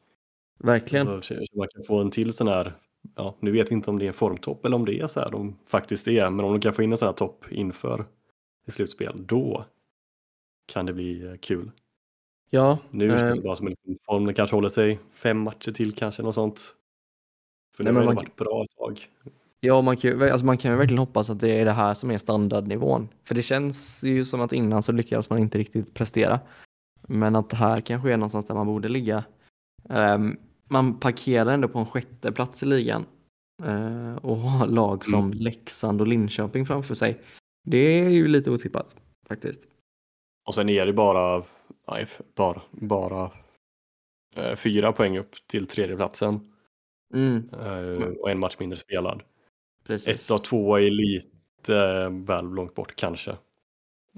[0.60, 1.06] Verkligen.
[1.06, 2.74] Så, så man kan få en till sån här,
[3.16, 5.20] ja, nu vet vi inte om det är en formtopp eller om det är så
[5.20, 8.06] här de faktiskt är, men om de kan få in en sån här topp inför
[8.68, 9.66] ett slutspel, då
[10.66, 11.72] kan det bli eh, kul.
[12.50, 12.78] Ja.
[12.92, 13.76] Nu känns det eh, bara som en
[14.06, 16.76] form, den kanske håller sig fem matcher till kanske, något sånt.
[17.78, 19.08] För nu har det varit bra tag.
[19.60, 21.94] Ja, man kan, ju, alltså man kan ju verkligen hoppas att det är det här
[21.94, 23.10] som är standardnivån.
[23.24, 26.40] För det känns ju som att innan så lyckades man inte riktigt prestera.
[27.08, 29.24] Men att det här kanske är någonstans där man borde ligga.
[29.84, 30.38] Um,
[30.70, 33.06] man parkerar ändå på en sjätte plats i ligan
[33.66, 35.34] uh, och har lag som mm.
[35.34, 37.22] Leksand och Linköping framför sig.
[37.68, 38.96] Det är ju lite otippat
[39.28, 39.68] faktiskt.
[40.48, 41.44] Och sen är det bara,
[41.88, 43.32] nej, bara, bara
[44.38, 46.55] uh, fyra poäng upp till tredjeplatsen.
[47.14, 47.50] Mm.
[47.54, 49.24] Uh, och en match mindre spelad.
[49.84, 50.08] Precis.
[50.08, 53.38] Ett av två är lite eh, väl långt bort kanske.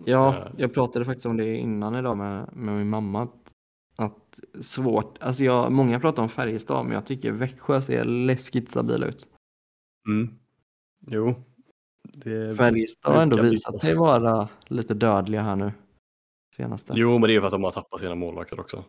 [0.05, 0.51] Ja, eh.
[0.57, 3.21] jag pratade faktiskt om det innan idag med, med min mamma.
[3.23, 3.53] Att,
[3.95, 9.05] att svårt, alltså jag, många pratar om Färjestad men jag tycker Växjö ser läskigt stabila
[9.05, 9.27] ut.
[10.07, 10.29] Mm.
[11.07, 11.35] Jo.
[12.57, 15.71] Färjestad har ändå visat sig vara lite dödliga här nu.
[16.55, 16.93] Senaste.
[16.95, 18.83] Jo, men det är för att de har tappat sina målvakter också.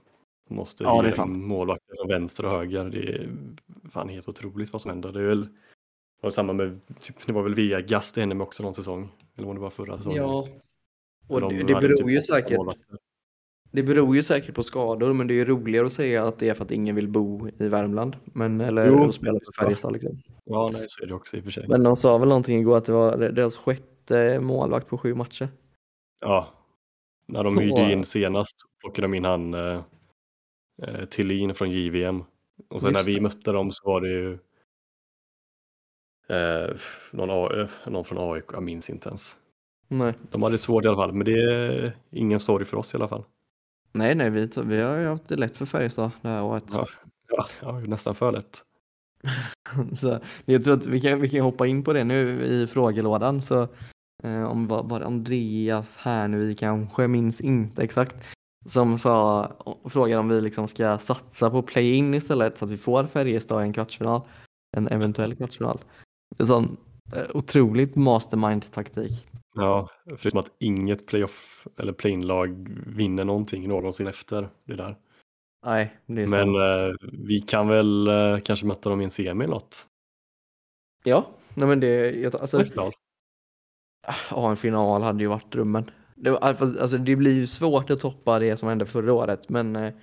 [0.49, 1.37] Måste ja, det är sant.
[1.37, 2.85] målvakter från vänster och höger.
[2.85, 3.31] Det är
[3.91, 5.13] fan helt otroligt vad som händer.
[5.13, 5.49] Det är väl
[6.21, 9.09] det var samma med, typ, det var väl Vegas det hände med också någon säsong.
[9.37, 10.23] Eller om det var förra säsongen.
[10.23, 10.49] Ja,
[11.29, 12.61] och de det, det beror typ ju säkert.
[13.71, 16.49] Det beror ju säkert på skador, men det är ju roligare att säga att det
[16.49, 18.17] är för att ingen vill bo i Värmland.
[18.25, 20.23] Men, eller jo, spela på Färjestad liksom.
[20.45, 21.69] Ja, nej, så är det också i och för sig.
[21.69, 25.49] Men de sa väl någonting igår att det var deras sjätte målvakt på sju matcher.
[26.21, 26.49] Ja,
[27.27, 29.83] när de hyrde in senast plockade de in han eh,
[30.83, 32.25] eh Tillin från JVM.
[32.69, 33.21] Och sen Just när vi det.
[33.21, 34.39] mötte dem så var det ju
[36.29, 36.77] Eh,
[37.13, 39.37] någon, någon från AIK, jag minns inte ens.
[39.89, 40.15] Nej.
[40.31, 42.97] De hade det svårt i alla fall, men det är ingen sorg för oss i
[42.97, 43.25] alla fall.
[43.93, 46.65] Nej, nej, vi, vi har ju haft det lätt för Färjestad det här året.
[46.73, 46.87] Ja,
[47.29, 48.63] ja, ja nästan för lätt.
[49.97, 53.41] så, jag tror att vi kan, vi kan hoppa in på det nu i frågelådan.
[53.41, 53.69] Så,
[54.23, 58.17] eh, om vad, vad Andreas här nu, vi kanske minns inte exakt,
[58.67, 59.53] som sa,
[59.85, 63.67] frågade om vi liksom ska satsa på play-in istället så att vi får Färjestad i
[63.67, 64.21] en kvartsfinal,
[64.77, 65.79] en eventuell kvartsfinal.
[66.39, 66.77] En sån
[67.17, 69.27] eh, otroligt mastermind-taktik.
[69.55, 74.97] Ja, förutom att inget playoff eller play-in-lag vinner någonting någonsin efter det där.
[75.67, 79.45] Nej, det är Men eh, vi kan väl eh, kanske möta dem i en semi
[79.45, 79.87] eller något.
[81.05, 82.65] Ja, nej men det, jag, alltså,
[84.31, 85.91] ja, en final hade ju varit drömmen.
[86.21, 89.95] Det, alltså, det blir ju svårt att toppa det som hände förra året, men eh,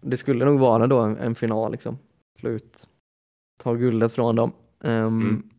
[0.00, 1.98] det skulle nog vara då en, en final liksom.
[2.40, 2.88] Slut.
[3.62, 4.52] Ta guldet från dem.
[4.78, 5.50] Um, mm.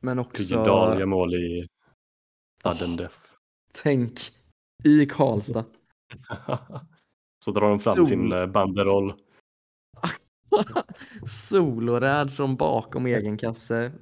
[0.00, 0.64] Men också...
[0.64, 1.68] Dahl gör mål i
[2.62, 3.08] sudden oh,
[3.82, 4.12] Tänk
[4.84, 5.64] i Karlstad.
[7.44, 8.06] Så drar de fram Sol.
[8.06, 9.14] sin eh, banderoll.
[11.26, 13.92] Soloräd från bakom egen kasse.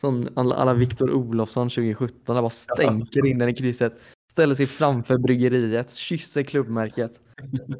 [0.00, 4.00] Sån alla, Viktor Olofsson 2017, där bara stänker in den i krysset.
[4.30, 7.20] Ställer sig framför bryggeriet, kysser klubbmärket.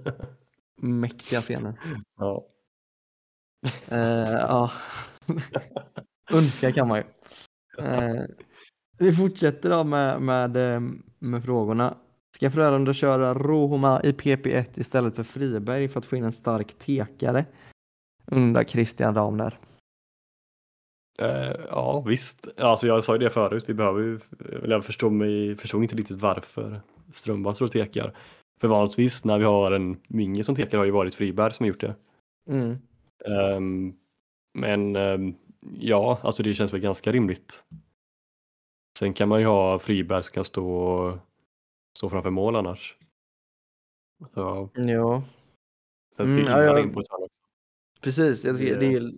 [0.83, 1.75] Mäktiga scener.
[2.19, 2.47] Ja.
[3.93, 4.71] Uh, ja.
[6.33, 7.05] Önska kan man ju.
[7.85, 8.25] Eh,
[8.99, 10.81] vi fortsätter då med, med, eh,
[11.19, 11.97] med frågorna.
[12.37, 16.79] Ska Frölunda köra Rohoma i PP1 istället för Friberg för att få in en stark
[16.79, 17.45] tekare?
[18.27, 19.59] Undrar Christian Ram där.
[21.23, 24.21] Uh, ja visst, alltså jag sa ju det förut, vi behöver ju,
[24.65, 26.81] jag förstår, mig, förstår inte riktigt varför
[27.13, 28.17] Strömberg står och tekar.
[28.61, 31.69] För vanligtvis när vi har en Minge som tekar har ju varit Friberg som har
[31.69, 31.95] gjort det.
[32.49, 32.79] Mm.
[33.57, 33.97] Um,
[34.55, 35.35] men um,
[35.79, 37.65] Ja, alltså det känns väl ganska rimligt.
[38.99, 41.19] Sen kan man ju ha Friberg som kan stå,
[41.99, 42.97] stå framför mål annars.
[44.35, 45.23] Så, ja.
[46.17, 47.07] Sen ska mm, ja, in på ett
[48.01, 49.13] Precis, det, det, är,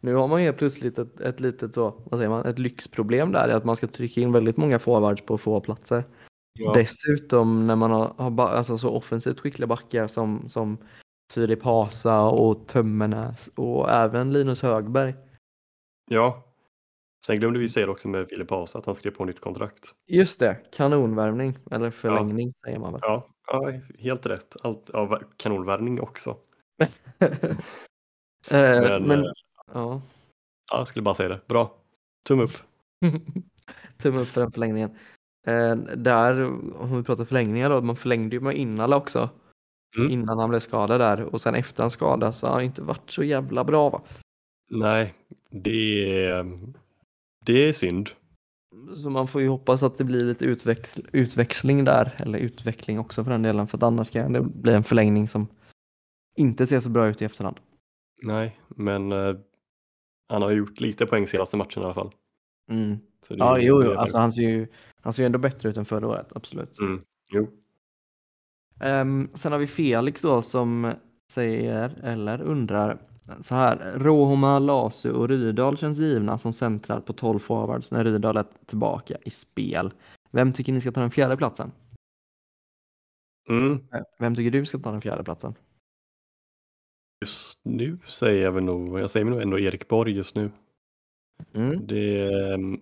[0.00, 3.48] Nu har man helt plötsligt ett, ett litet så, vad säger man, ett lyxproblem där,
[3.48, 6.04] att man ska trycka in väldigt många forwards på få platser.
[6.58, 10.78] Ja, Dessutom när man har, har alltså så offensivt skickliga backar som, som
[11.32, 15.14] Filip Hasa och Tömmernes och även Linus Högberg.
[16.10, 16.46] ja.
[17.26, 19.94] Sen glömde vi säga också med Filip Hasa att han skrev på nytt kontrakt.
[20.06, 23.00] Just det, kanonvärvning eller förlängning säger man väl.
[23.04, 24.56] Ja, ja helt rätt.
[24.62, 26.36] Allt, ja, kanonvärvning också.
[28.50, 29.30] Eh, Men, men, eh,
[29.74, 30.02] ja.
[30.70, 31.40] Ja, jag skulle bara säga det.
[31.46, 31.74] Bra.
[32.26, 32.50] Tumme upp.
[34.02, 34.90] Tumme upp för den förlängningen.
[35.46, 36.44] Eh, där,
[36.80, 39.30] om vi pratar förlängningar då, man förlängde ju med Innala också.
[39.98, 40.10] Mm.
[40.10, 43.10] Innan han blev skadad där och sen efter han skadades så har han inte varit
[43.10, 44.02] så jävla bra va.
[44.70, 45.14] Nej,
[45.50, 46.58] det är,
[47.46, 48.10] det är synd.
[48.96, 53.24] Så man får ju hoppas att det blir lite utväx- utväxling där, eller utveckling också
[53.24, 55.46] för den delen, för att annars kan det bli en förlängning som
[56.36, 57.56] inte ser så bra ut i efterhand.
[58.22, 59.36] Nej, men eh,
[60.30, 62.10] han har gjort lite poäng senaste matchen i alla fall.
[62.70, 62.98] Mm.
[63.28, 63.92] Ja, jo, jo.
[63.92, 64.66] Alltså, han, ser ju,
[65.00, 66.78] han ser ju ändå bättre ut än förra året, absolut.
[66.78, 67.00] Mm,
[67.32, 67.48] jo.
[68.80, 70.92] Ehm, sen har vi Felix då som
[71.32, 72.98] säger, eller undrar,
[73.40, 73.92] så här.
[73.98, 79.16] Råhoma, Lasu och Rydahl känns givna som centrar på 12 forwards när Rydahl är tillbaka
[79.24, 79.92] i spel.
[80.30, 81.72] Vem tycker ni ska ta den fjärde platsen?
[83.48, 83.80] Mm.
[84.18, 85.54] Vem tycker du ska ta den fjärde platsen?
[87.24, 90.50] Just nu säger jag väl nog, jag säger nog ändå Erik Borg just nu.
[91.52, 91.86] Mm.
[91.86, 92.80] Det, ehm,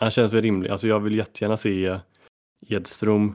[0.00, 0.70] Han känns väl rimlig.
[0.70, 2.00] Alltså jag vill jättegärna se
[2.66, 3.34] Edström.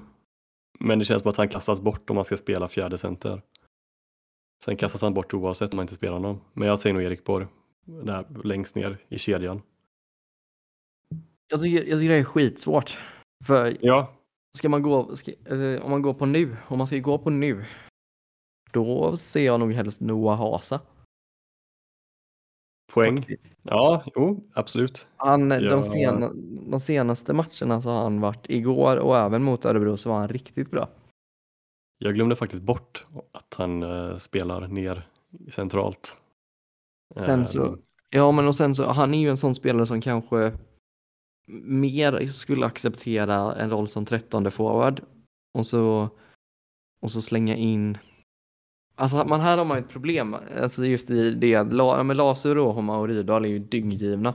[0.80, 3.41] Men det känns som att han kastas bort om man ska spela fjärde center.
[4.65, 6.41] Sen kastas han bort oavsett om man inte spelar honom.
[6.54, 7.47] Men jag säger nog Erik Borg.
[7.86, 9.62] Där längst ner i kedjan.
[11.47, 12.97] Jag tycker, jag tycker det är skitsvårt.
[13.45, 14.13] För Ja,
[14.58, 17.30] ska man gå, ska, eh, om man går på nu, om man ska gå på
[17.30, 17.65] nu,
[18.74, 20.80] då ser jag nog helst Noah Hasa.
[22.94, 23.18] poäng.
[23.18, 23.44] faktiskt.
[23.64, 25.08] Ja, jo, absolut.
[25.18, 25.60] Han, Ja.
[25.60, 26.34] de, sena,
[26.72, 30.28] de senaste matcherna så har han varit igår och även mot Örebro så var han
[30.28, 30.90] riktigt bra.
[31.98, 35.08] Jag glömde faktiskt bort att han eh, spelar ner
[35.50, 36.18] centralt.
[37.20, 40.02] Sen så, Ehm, ja men och sen så, han är ju en sån spelare som
[40.02, 40.58] kanske
[41.64, 45.02] mer skulle acceptera en roll som trettonde forward
[45.58, 46.10] och så,
[47.02, 47.98] och så slänga in
[49.00, 52.54] Alltså man här har man ett problem, alltså just i det, La- ja, men Lasu,
[52.54, 54.30] Råhoma och Rydahl är ju dynggivna.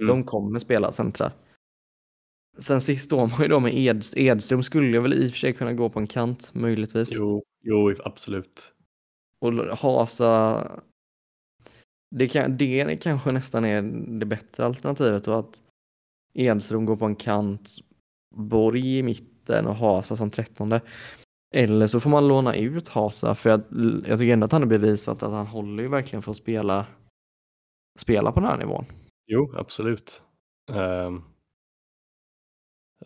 [0.00, 0.08] Mm.
[0.08, 1.32] De kommer spela centrar.
[2.58, 5.38] Sen sist står man ju då med Eds, Edström skulle jag väl i och för
[5.38, 7.08] sig kunna gå på en kant möjligtvis.
[7.12, 8.72] Jo, jo, absolut.
[9.40, 10.66] Och Hasa,
[12.10, 13.82] det, kan, det kanske nästan är
[14.18, 15.62] det bättre alternativet då att
[16.34, 17.70] Edström går på en kant,
[18.34, 20.80] Borg i mitten och Hasa som trettonde.
[21.54, 23.60] Eller så får man låna ut Hasa för jag,
[24.06, 26.86] jag tycker ändå att han har bevisat att han håller ju verkligen för att spela,
[27.98, 28.84] spela på den här nivån.
[29.26, 30.22] Jo, absolut.
[30.72, 31.22] Ehm,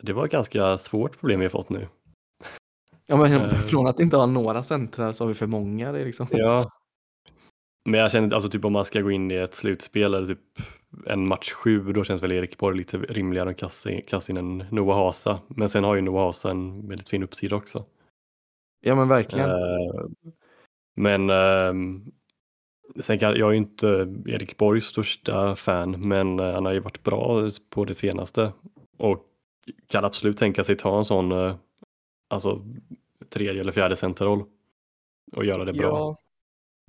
[0.03, 1.89] det var ett ganska svårt problem vi har fått nu.
[3.07, 3.51] Ja, men Eh.
[3.55, 5.93] från att inte ha några centrar så har vi för många.
[5.93, 6.27] Det liksom.
[6.31, 6.71] Ja.
[7.85, 10.39] Men jag känner alltså typ om man ska gå in i ett slutspel eller typ
[11.07, 14.37] en match sju, då känns väl Erik Borg lite rimligare att kasta in, kasta in
[14.37, 15.41] en Noah Hasa.
[15.49, 17.85] Men sen har ju Noah Hasa en väldigt fin uppsida också.
[18.85, 19.51] Ja men verkligen.
[19.51, 20.05] Eh,
[20.95, 22.13] men ehm,
[23.01, 26.81] sen kan, jag är ju inte Erik Borgs största fan, men eh, han har ju
[26.81, 28.53] varit bra på det senaste
[28.97, 29.27] och
[29.87, 31.57] kan absolut tänka sig ta en sån eh,
[32.29, 32.65] alltså
[33.29, 34.45] tredje eller fjärde centerroll
[35.33, 35.89] och göra det bra.
[35.89, 36.17] Ja.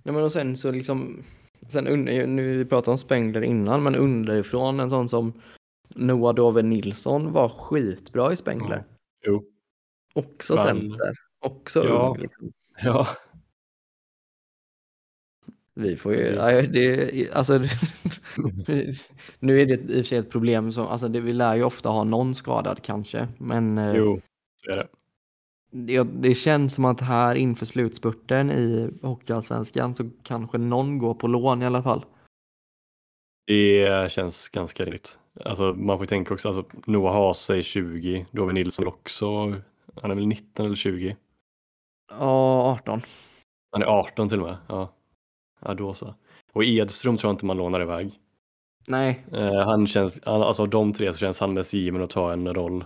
[0.04, 1.24] ja men och sen så liksom.
[1.70, 5.34] Sen under, nu vi pratade om Spengler innan men underifrån en sån som
[5.96, 8.84] Noah Dove Nilsson var skitbra i Spengler.
[9.26, 9.44] Jo.
[10.14, 11.14] Också Han- center.
[11.44, 12.10] Också Ja.
[12.16, 12.22] ung.
[12.22, 12.52] Liksom.
[12.84, 13.08] Ja,
[15.76, 16.36] Vi får ju,
[16.68, 17.60] det- alltså,
[19.40, 21.64] nu är det i och för sig ett problem som, alltså det, vi lär ju
[21.64, 24.22] ofta ha någon skadad kanske, men eh, jo,
[24.66, 24.88] så är det.
[25.72, 31.28] det, det känns som att här inför slutspurten i Hockeyallsvenskan så kanske någon går på
[31.28, 32.06] lån i alla fall.
[33.48, 35.20] Det känns ganska rimligt.
[35.46, 39.28] Alltså man får tänka också, alltså Noah Hase är 20, Dove Nilsson också,
[40.02, 41.16] han är väl 19 eller 20?
[42.20, 43.02] Ja, 18.
[43.72, 44.58] Han är 18 till och med.
[44.68, 44.94] Ja,
[45.62, 46.16] ja då så.
[46.54, 48.20] Och Edström tror jag inte man lånar iväg.
[48.88, 52.10] Nej, Eh, han känns, han- alltså av de tre så känns han mest given att
[52.10, 52.86] ta en roll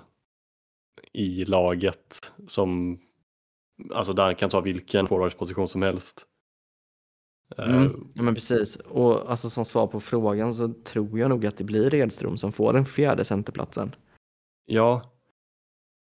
[1.13, 2.99] i laget som,
[3.93, 6.27] alltså där han kan ta vilken forwardsposition som helst.
[7.57, 8.11] Eh, mm.
[8.15, 8.75] ja, men precis.
[8.75, 12.51] Och alltså som svar på frågan så tror jag nog att det blir Edström som
[12.51, 13.95] får den fjärde centerplatsen.
[14.65, 15.11] Ja,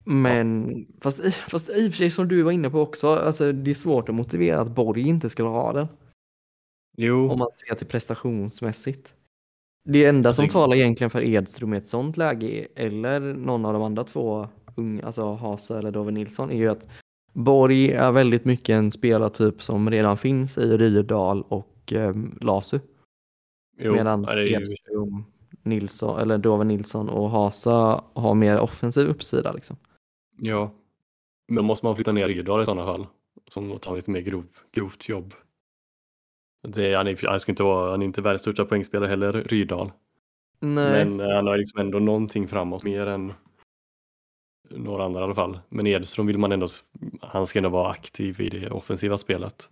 [0.10, 3.52] Men fast, i- fast i och för sig som du var inne på också, alltså
[3.52, 5.88] det är svårt att motivera att Borg inte skulle ha den.
[6.98, 9.14] Jo, om man ser till prestationsmässigt.
[9.90, 13.74] Det enda som Alltså- talar egentligen för Edström i ett sånt läge eller någon av
[13.74, 16.88] de andra två unga, alltså Hasa eller Dove Nilsson är ju att
[17.34, 22.80] Borg är väldigt mycket en spelartyp som redan finns i Ryrdal och eh, Lasu.
[23.78, 25.24] Medan ja, Edström,
[25.64, 29.78] Nilsson, eller Dove Nilsson och Hasa har mer offensiv uppsida liksom.
[30.38, 30.72] Ja.
[31.48, 33.08] Men då måste man flytta ner Rydahl i sådana fall.
[33.48, 35.34] Som tar lite mer grov, grovt jobb.
[36.68, 39.92] Det, han, är, han, ska inte vara, han är inte världens största poängspelare heller, Rydahl.
[40.60, 43.34] Nej, Men eh, han har liksom ändå någonting framåt mer än
[44.70, 45.60] några andra i alla fall.
[45.70, 46.68] Men Edström vill man ändå,
[47.22, 49.70] han ska ändå vara aktiv i det offensiva spelet.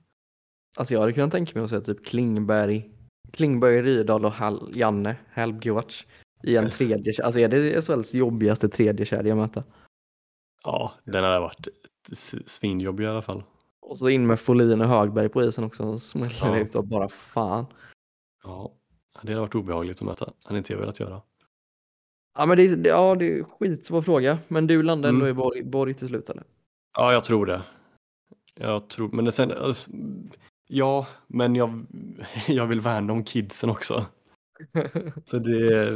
[0.77, 2.89] alltså jag hade kunnat tänka mig att säga typ Klingberg,
[3.31, 6.05] Klingberg, Ryrdal och Hall, Janne Helbgårds
[6.43, 9.63] i en tredje, alltså är det SHLs jobbigaste tredje kedja att möta?
[10.65, 11.67] Ja, den har varit
[12.45, 13.43] svinjobbig i alla fall.
[13.81, 16.57] Och så in med Folin och Högberg på isen också och smäller Ja.
[16.59, 17.65] ut och bara fan.
[18.43, 18.71] Ja,
[19.21, 20.33] det har varit obehagligt att möta.
[20.45, 21.21] Han inte jag velat göra.
[22.37, 24.39] Ja men det, är- ja, det är skitsvår fråga.
[24.47, 25.31] Men du landar ändå Mm.
[25.31, 26.43] i Borg, Borg till slut eller?
[26.97, 27.61] Ja, jag tror det.
[28.55, 29.91] Jag tror, men sen, alltså,
[30.67, 31.85] ja, men jag,
[32.47, 34.05] jag vill värna om kidsen också.
[35.25, 35.89] Så det,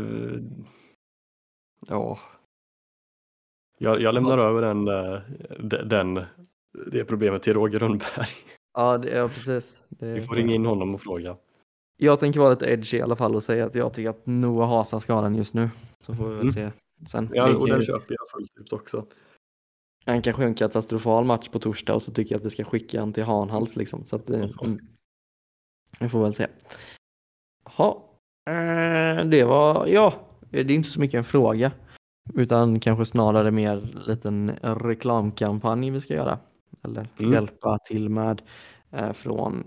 [1.87, 2.19] ja.
[3.81, 5.19] Jag, jag lämnar över den, eh,
[5.59, 6.25] de- den,
[6.91, 8.27] det problemet till Roger Rönnberg.
[8.73, 9.81] ja, det, ja precis.
[9.89, 11.37] Det, Vi får ringa in honom och fråga.
[11.97, 14.69] Jag tänker vara lite edgy i alla fall och säga att jag tycker att Noah
[14.69, 15.69] Hasa ska ha den just nu.
[16.05, 16.53] Så får vi väl Mm.
[16.53, 16.71] se
[17.07, 17.29] sen.
[17.33, 19.05] Ja, och den köper jag fullt ut också.
[20.05, 22.63] Han kanske har en katastrofal match på torsdag och så tycker jag att vi ska
[22.63, 24.05] skicka han till Hanhals liksom.
[24.05, 24.79] Så att, eh, mm.
[25.99, 26.47] Vi får väl se.
[27.77, 28.03] Ja,
[28.49, 30.13] eh, det var, ja,
[30.49, 31.71] det är inte så mycket en fråga.
[32.35, 36.39] Utan kanske snarare mer en liten reklamkampanj vi ska göra.
[36.83, 37.33] Eller Mm.
[37.33, 38.41] hjälpa till med
[38.91, 39.63] eh, från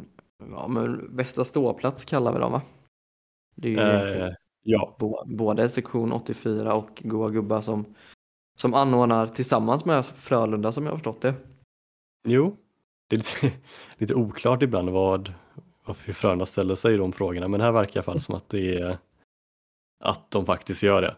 [0.50, 2.62] ja, men Västra ståplats kallar vi dem va?
[3.54, 7.84] Det är ju egentligen Eh, ja, Bå- både sektion 84 och Goa Gubbar som,
[8.58, 11.34] som anordnar tillsammans med Frölunda som jag har förstått det.
[12.28, 12.56] jo.
[13.08, 13.56] Det är lite,
[13.98, 15.32] lite oklart ibland vad,
[15.84, 18.48] varför Frölunda ställer sig i de frågorna, men här verkar i alla fall som att
[18.48, 18.98] det är
[20.04, 21.16] att de faktiskt gör det.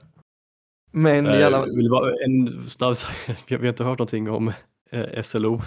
[0.94, 1.64] Men i Eh, alla...
[1.64, 2.94] vill bara, en snabb,
[3.48, 4.52] vi har inte hört någonting om
[4.90, 5.60] eh, SLO.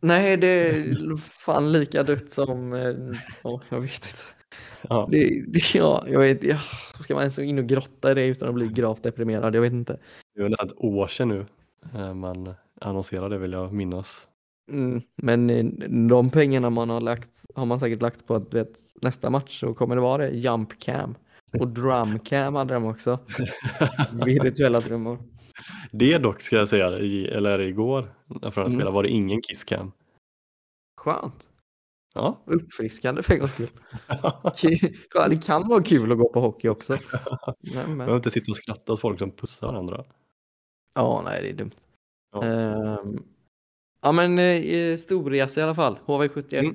[0.00, 2.72] Nej, det är fan lika dött som...
[2.72, 2.94] eh,
[3.42, 4.22] Ja, jag vet inte.
[4.88, 6.58] Ja, Det, det, ja, jag vet ja,
[7.00, 9.54] Ska man ens in och grotta i det utan att bli gravt deprimerad?
[9.54, 9.98] Jag vet inte.
[10.34, 11.46] det var nästan ett år sedan nu
[11.94, 14.26] eh, man annonserade vill jag minnas.
[14.72, 15.64] Mm, men eh,
[16.08, 19.74] de pengarna man har lagt har man säkert lagt på att vet, nästa match så
[19.74, 20.36] kommer det vara det.
[20.36, 21.14] Jump cam.
[21.52, 23.18] Och drum cam hade de också.
[24.24, 25.18] Virtuella trummor.
[25.92, 28.80] Det dock ska jag säga, i, eller igår när Frölunda Mm.
[28.80, 29.92] spelade var det ingen kisscam.
[31.00, 31.48] Skönt.
[32.14, 32.42] Ja.
[32.46, 33.68] Uppfriskande för en gångs skull.
[35.30, 36.92] Det kan vara kul att gå på hockey också.
[36.92, 37.02] Nej,
[37.74, 37.98] Man men.
[37.98, 40.04] behöver inte sitta och skratta åt folk som pussar varandra.
[40.94, 41.70] Ja, nej det är dumt.
[42.32, 42.44] Ja.
[42.44, 43.22] Ehm,
[44.02, 45.98] ja men eh, storresa i alla fall.
[46.06, 46.74] HV71 Mm.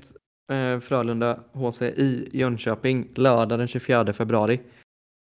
[0.52, 4.60] Eh, Frölunda HC i Jönköping lördag den 24 februari.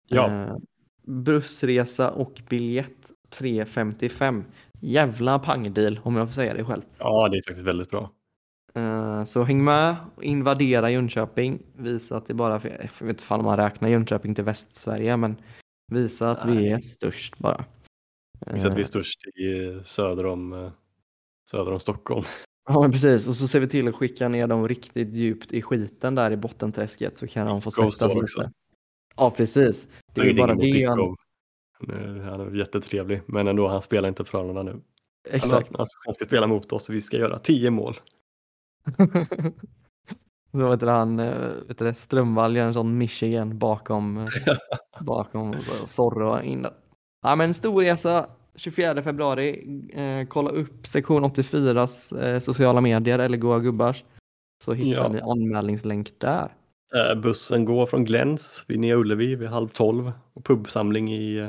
[0.07, 0.31] Ja.
[0.31, 0.55] Eh,
[1.03, 4.43] bussresa och biljett 355.
[4.81, 6.81] Jävla pangdeal om jag får säga det själv.
[6.97, 8.11] ja, det är faktiskt väldigt bra.
[8.73, 13.57] Eh, Så häng med, invadera Jönköping, visa att det bara, jag vet inte om man
[13.57, 15.35] räknar Jönköping till Västsverige, men
[15.91, 16.71] visa att vi Nej.
[16.71, 17.65] är störst bara.
[18.53, 20.71] Visst att vi är Eh, störst i söder om, eh,
[21.51, 22.25] söder om Stockholm.
[22.67, 25.61] Ja men precis, och så ser vi till att skicka ner dem riktigt djupt i
[25.61, 28.51] skiten där i bottenträsket så kan de få svettas lite.
[29.15, 31.15] Ja precis, det är ju bara det han,
[32.23, 32.41] han...
[32.41, 34.81] Är jättetrevlig, men ändå, han spelar inte för Frölunda nu.
[35.29, 35.77] Exakt.
[35.77, 37.97] han, han ska spela mot oss och vi ska göra tio mål.
[40.51, 44.27] så vet du, han, eh, vet du, Strömvall gör en sån Michigan bakom, eh,
[44.99, 45.55] bakom
[45.85, 46.73] Zorro in där.
[47.21, 53.59] Ja men storresa 24 februari, eh, kolla upp sektion 84s eh, sociala medier eller Goa
[53.59, 54.03] Gubbars
[54.63, 55.09] så hittar Ja.
[55.09, 56.53] ni anmälningslänk där.
[56.95, 61.47] Eh, bussen går från Gläns vid Nya Ullevi vid halv tolv och pubsamling i eh,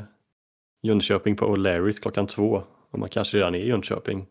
[0.83, 2.63] Jönköping på O'Larrys klockan två.
[2.91, 4.25] Och man kanske redan är i Jönköping.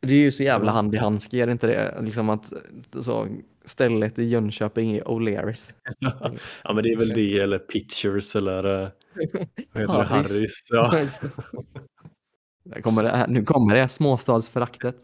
[0.00, 2.02] Det är ju så jävla hand i handske, är det inte det?
[2.02, 2.52] Liksom att
[3.00, 3.28] så,
[3.64, 5.72] stället i Jönköping är O'Learys.
[6.64, 8.88] ja men det är väl det eller Pitchers eller eh,
[9.72, 10.04] vad heter det?
[10.04, 10.68] Harrys.
[10.70, 11.06] Ja.
[12.82, 14.96] Kommer det, nu kommer det småstadsföraktet.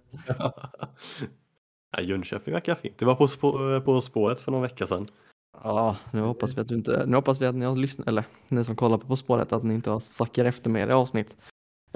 [1.93, 2.99] ja, Jönköping verkar fint.
[2.99, 5.09] Det var på, spå, på spåret för någon vecka sedan.
[5.65, 8.25] Ja, nu hoppas vi att du inte, nu hoppas vi att ni har lyssnat, eller
[8.49, 11.37] ni som kollar på På spåret, att ni inte har sackar efter med i avsnitt.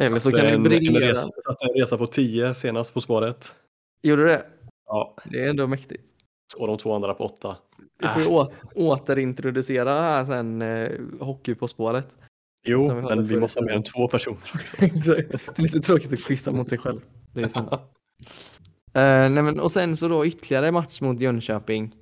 [0.01, 1.13] Eller så kan en, en, briljera.
[1.13, 3.55] resa, satte en resa på tio senast på spåret.
[4.03, 4.47] Gjorde du det?
[4.87, 6.07] Ja, Det är ändå mäktigt.
[6.57, 7.57] och de två andra på åtta.
[7.99, 8.49] Vi får ju Äh.
[8.75, 10.91] återintroducera här sen eh,
[11.21, 12.17] hockey på spåret.
[12.67, 14.77] Jo, vi men vi måste ha mer än två personer också.
[15.63, 17.01] Lite tråkigt att kryssa mot sig själv.
[17.35, 17.73] Det är sant.
[18.95, 21.95] Eh, nej men, och sen så då ytterligare match mot Jönköping.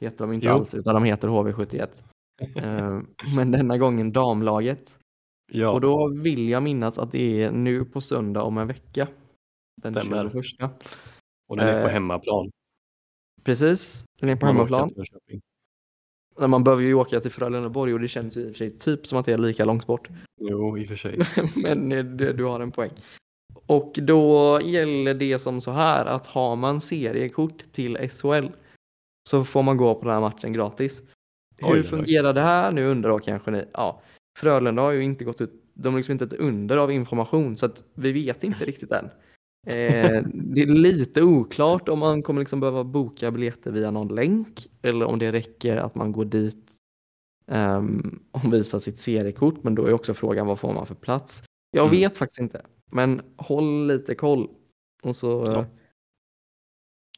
[0.00, 0.52] Heter de inte Jo.
[0.52, 1.88] alls, utan de heter HV71.
[2.56, 2.98] Eh,
[3.36, 4.97] men denna gången damlaget.
[5.52, 9.08] Ja, Och då vill jag minnas att det är nu på söndag om en vecka.
[9.82, 10.42] Den Stämmer.
[10.42, 10.70] 21.
[11.48, 12.50] och den är på eh, hemmaplan.
[13.42, 14.90] Precis, den är på Man hemmaplan.
[16.40, 18.78] Men Man behöver ju åka till Frölundaborg och det känns ju i och för sig
[18.78, 20.08] typ som att det är lika långt bort.
[20.40, 21.18] Jo, i och för sig.
[21.56, 22.90] Men du, har en poäng.
[23.66, 28.46] Och då gäller det som så här att har man seriekort till SHL
[29.28, 31.02] så får man gå på den här matchen gratis.
[31.62, 31.82] Oj, Hur oj.
[31.82, 33.64] fungerar det här nu undrar då kanske ni?
[33.72, 34.02] Ja,
[34.38, 37.66] Frölunda har ju inte gått ut, de är liksom inte ett under av information så
[37.66, 39.04] att vi vet inte riktigt än.
[39.66, 44.66] Eh, det är lite oklart om man kommer liksom behöva boka biljetter via någon länk
[44.82, 46.70] eller om det räcker att man går dit
[47.46, 49.62] ehm, och visar sitt seriekort.
[49.64, 51.42] Men då är också frågan vad får man för plats?
[51.70, 51.96] Jag Mm.
[52.00, 54.48] vet faktiskt inte, men håll lite koll.
[55.02, 55.58] Och så, Ja.
[55.58, 55.64] eh,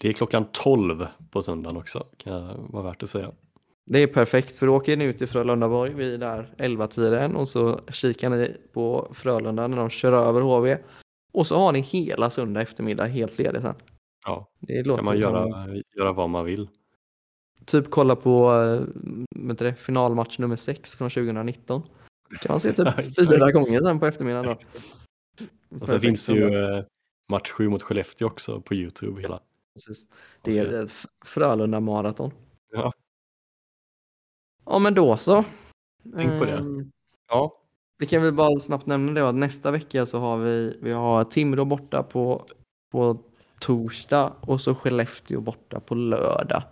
[0.00, 3.32] Det är klockan 12 på söndagen också, kan vara värt att säga.
[3.86, 7.80] Det är perfekt för då åker ni ut till Frölundaborg vid där 11-tiden och så
[7.88, 10.78] kikar ni på Frölunda när de kör över HV.
[11.32, 13.74] Och så har ni hela söndag eftermiddag helt ledig sen.
[14.26, 16.68] Ja, Det låter kan man som- göra, göra vad man vill.
[17.66, 18.50] Typ kolla på
[19.30, 21.82] du det, finalmatch nummer 6 från 2019.
[22.40, 24.56] Kan man se typ fyra gånger sen på eftermiddagen då.
[25.80, 26.84] Och sen finns det ju eh,
[27.28, 29.40] match 7 mot Skellefteå också på Youtube hela.
[29.74, 30.06] Precis.
[30.42, 30.88] Det är
[31.24, 32.30] Frölunda maraton.
[32.72, 32.92] Ja.
[34.70, 35.44] Ja men då så.
[36.16, 36.52] Tänk på det.
[36.52, 36.90] Ehm,
[37.28, 37.52] Ja,
[37.98, 41.24] Vi kan väl bara snabbt nämna det att nästa vecka så har vi, vi har
[41.24, 42.42] Timrå borta på,
[42.92, 43.18] på
[43.60, 46.62] torsdag och så Skellefteå borta på lördag.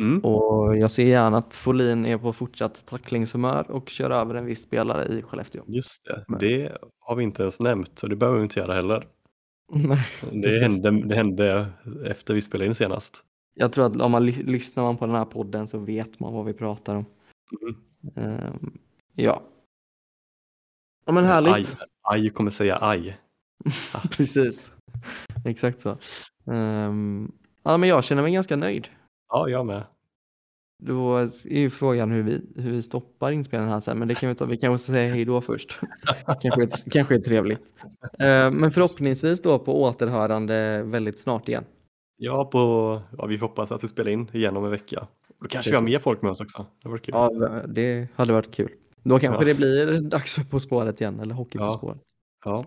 [0.00, 0.20] mm.
[0.24, 4.62] Och jag ser gärna att Folin är på fortsatt tacklingshumör och kör över en viss
[4.62, 5.62] spelare i Skellefteå.
[5.66, 6.24] just det.
[6.28, 9.06] Men- Det har vi inte ens nämnt och det behöver vi inte göra heller.
[9.72, 11.66] Nej, Det hände, det hände
[12.06, 13.24] efter vi spelade in senast.
[13.58, 16.32] Jag tror att om man ly- lyssnar man på den här podden så vet man
[16.34, 17.04] vad vi pratar om.
[17.62, 17.76] Mm.
[18.16, 18.78] Ehm,
[19.14, 19.42] ja.
[21.06, 21.54] Ja men härligt.
[21.54, 21.66] Aj,
[22.02, 23.18] aj kommer säga aj.
[24.10, 24.72] Precis.
[25.44, 25.96] Exakt så.
[26.50, 27.32] Ehm,
[27.62, 28.88] ja men jag känner mig ganska nöjd.
[29.28, 29.84] Ja, jag med.
[30.82, 34.28] Då är ju frågan hur vi, hur vi stoppar inspelningen här sen, men det kan
[34.28, 34.44] vi ta.
[34.44, 35.78] Vi kanske ska säga hej då först.
[36.40, 37.74] kanske, kanske är trevligt.
[38.18, 41.64] Eh, men förhoppningsvis då på återhörande väldigt snart igen.
[42.20, 42.58] Ja, på,
[43.18, 45.08] ja, vi hoppas att vi spelar in igen om en vecka.
[45.40, 46.66] Då kanske vi har mer folk med oss också.
[46.82, 47.14] Det var kul.
[47.14, 47.30] Ja,
[47.68, 48.72] det hade varit kul.
[49.02, 49.46] Då kanske Ja.
[49.46, 51.70] det blir dags för På spåret igen, eller Hockey på Ja.
[51.70, 51.98] spåret.
[52.44, 52.64] Ja,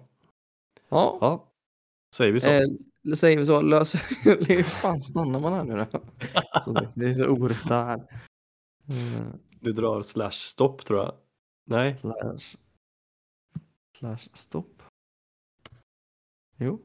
[0.90, 1.52] Ja, ja.
[2.16, 2.50] säger vi så.
[2.50, 3.62] eh, säger vi så.
[3.62, 3.96] Lös...
[4.24, 6.00] Hur fan stannar man här nu då?
[6.96, 7.98] Det är så orätt här.
[8.90, 9.26] Eh,
[9.60, 11.14] Du drar slash stopp tror jag.
[11.66, 12.38] Nej, slash,
[14.00, 14.84] slash stopp.
[16.58, 16.82] Jo,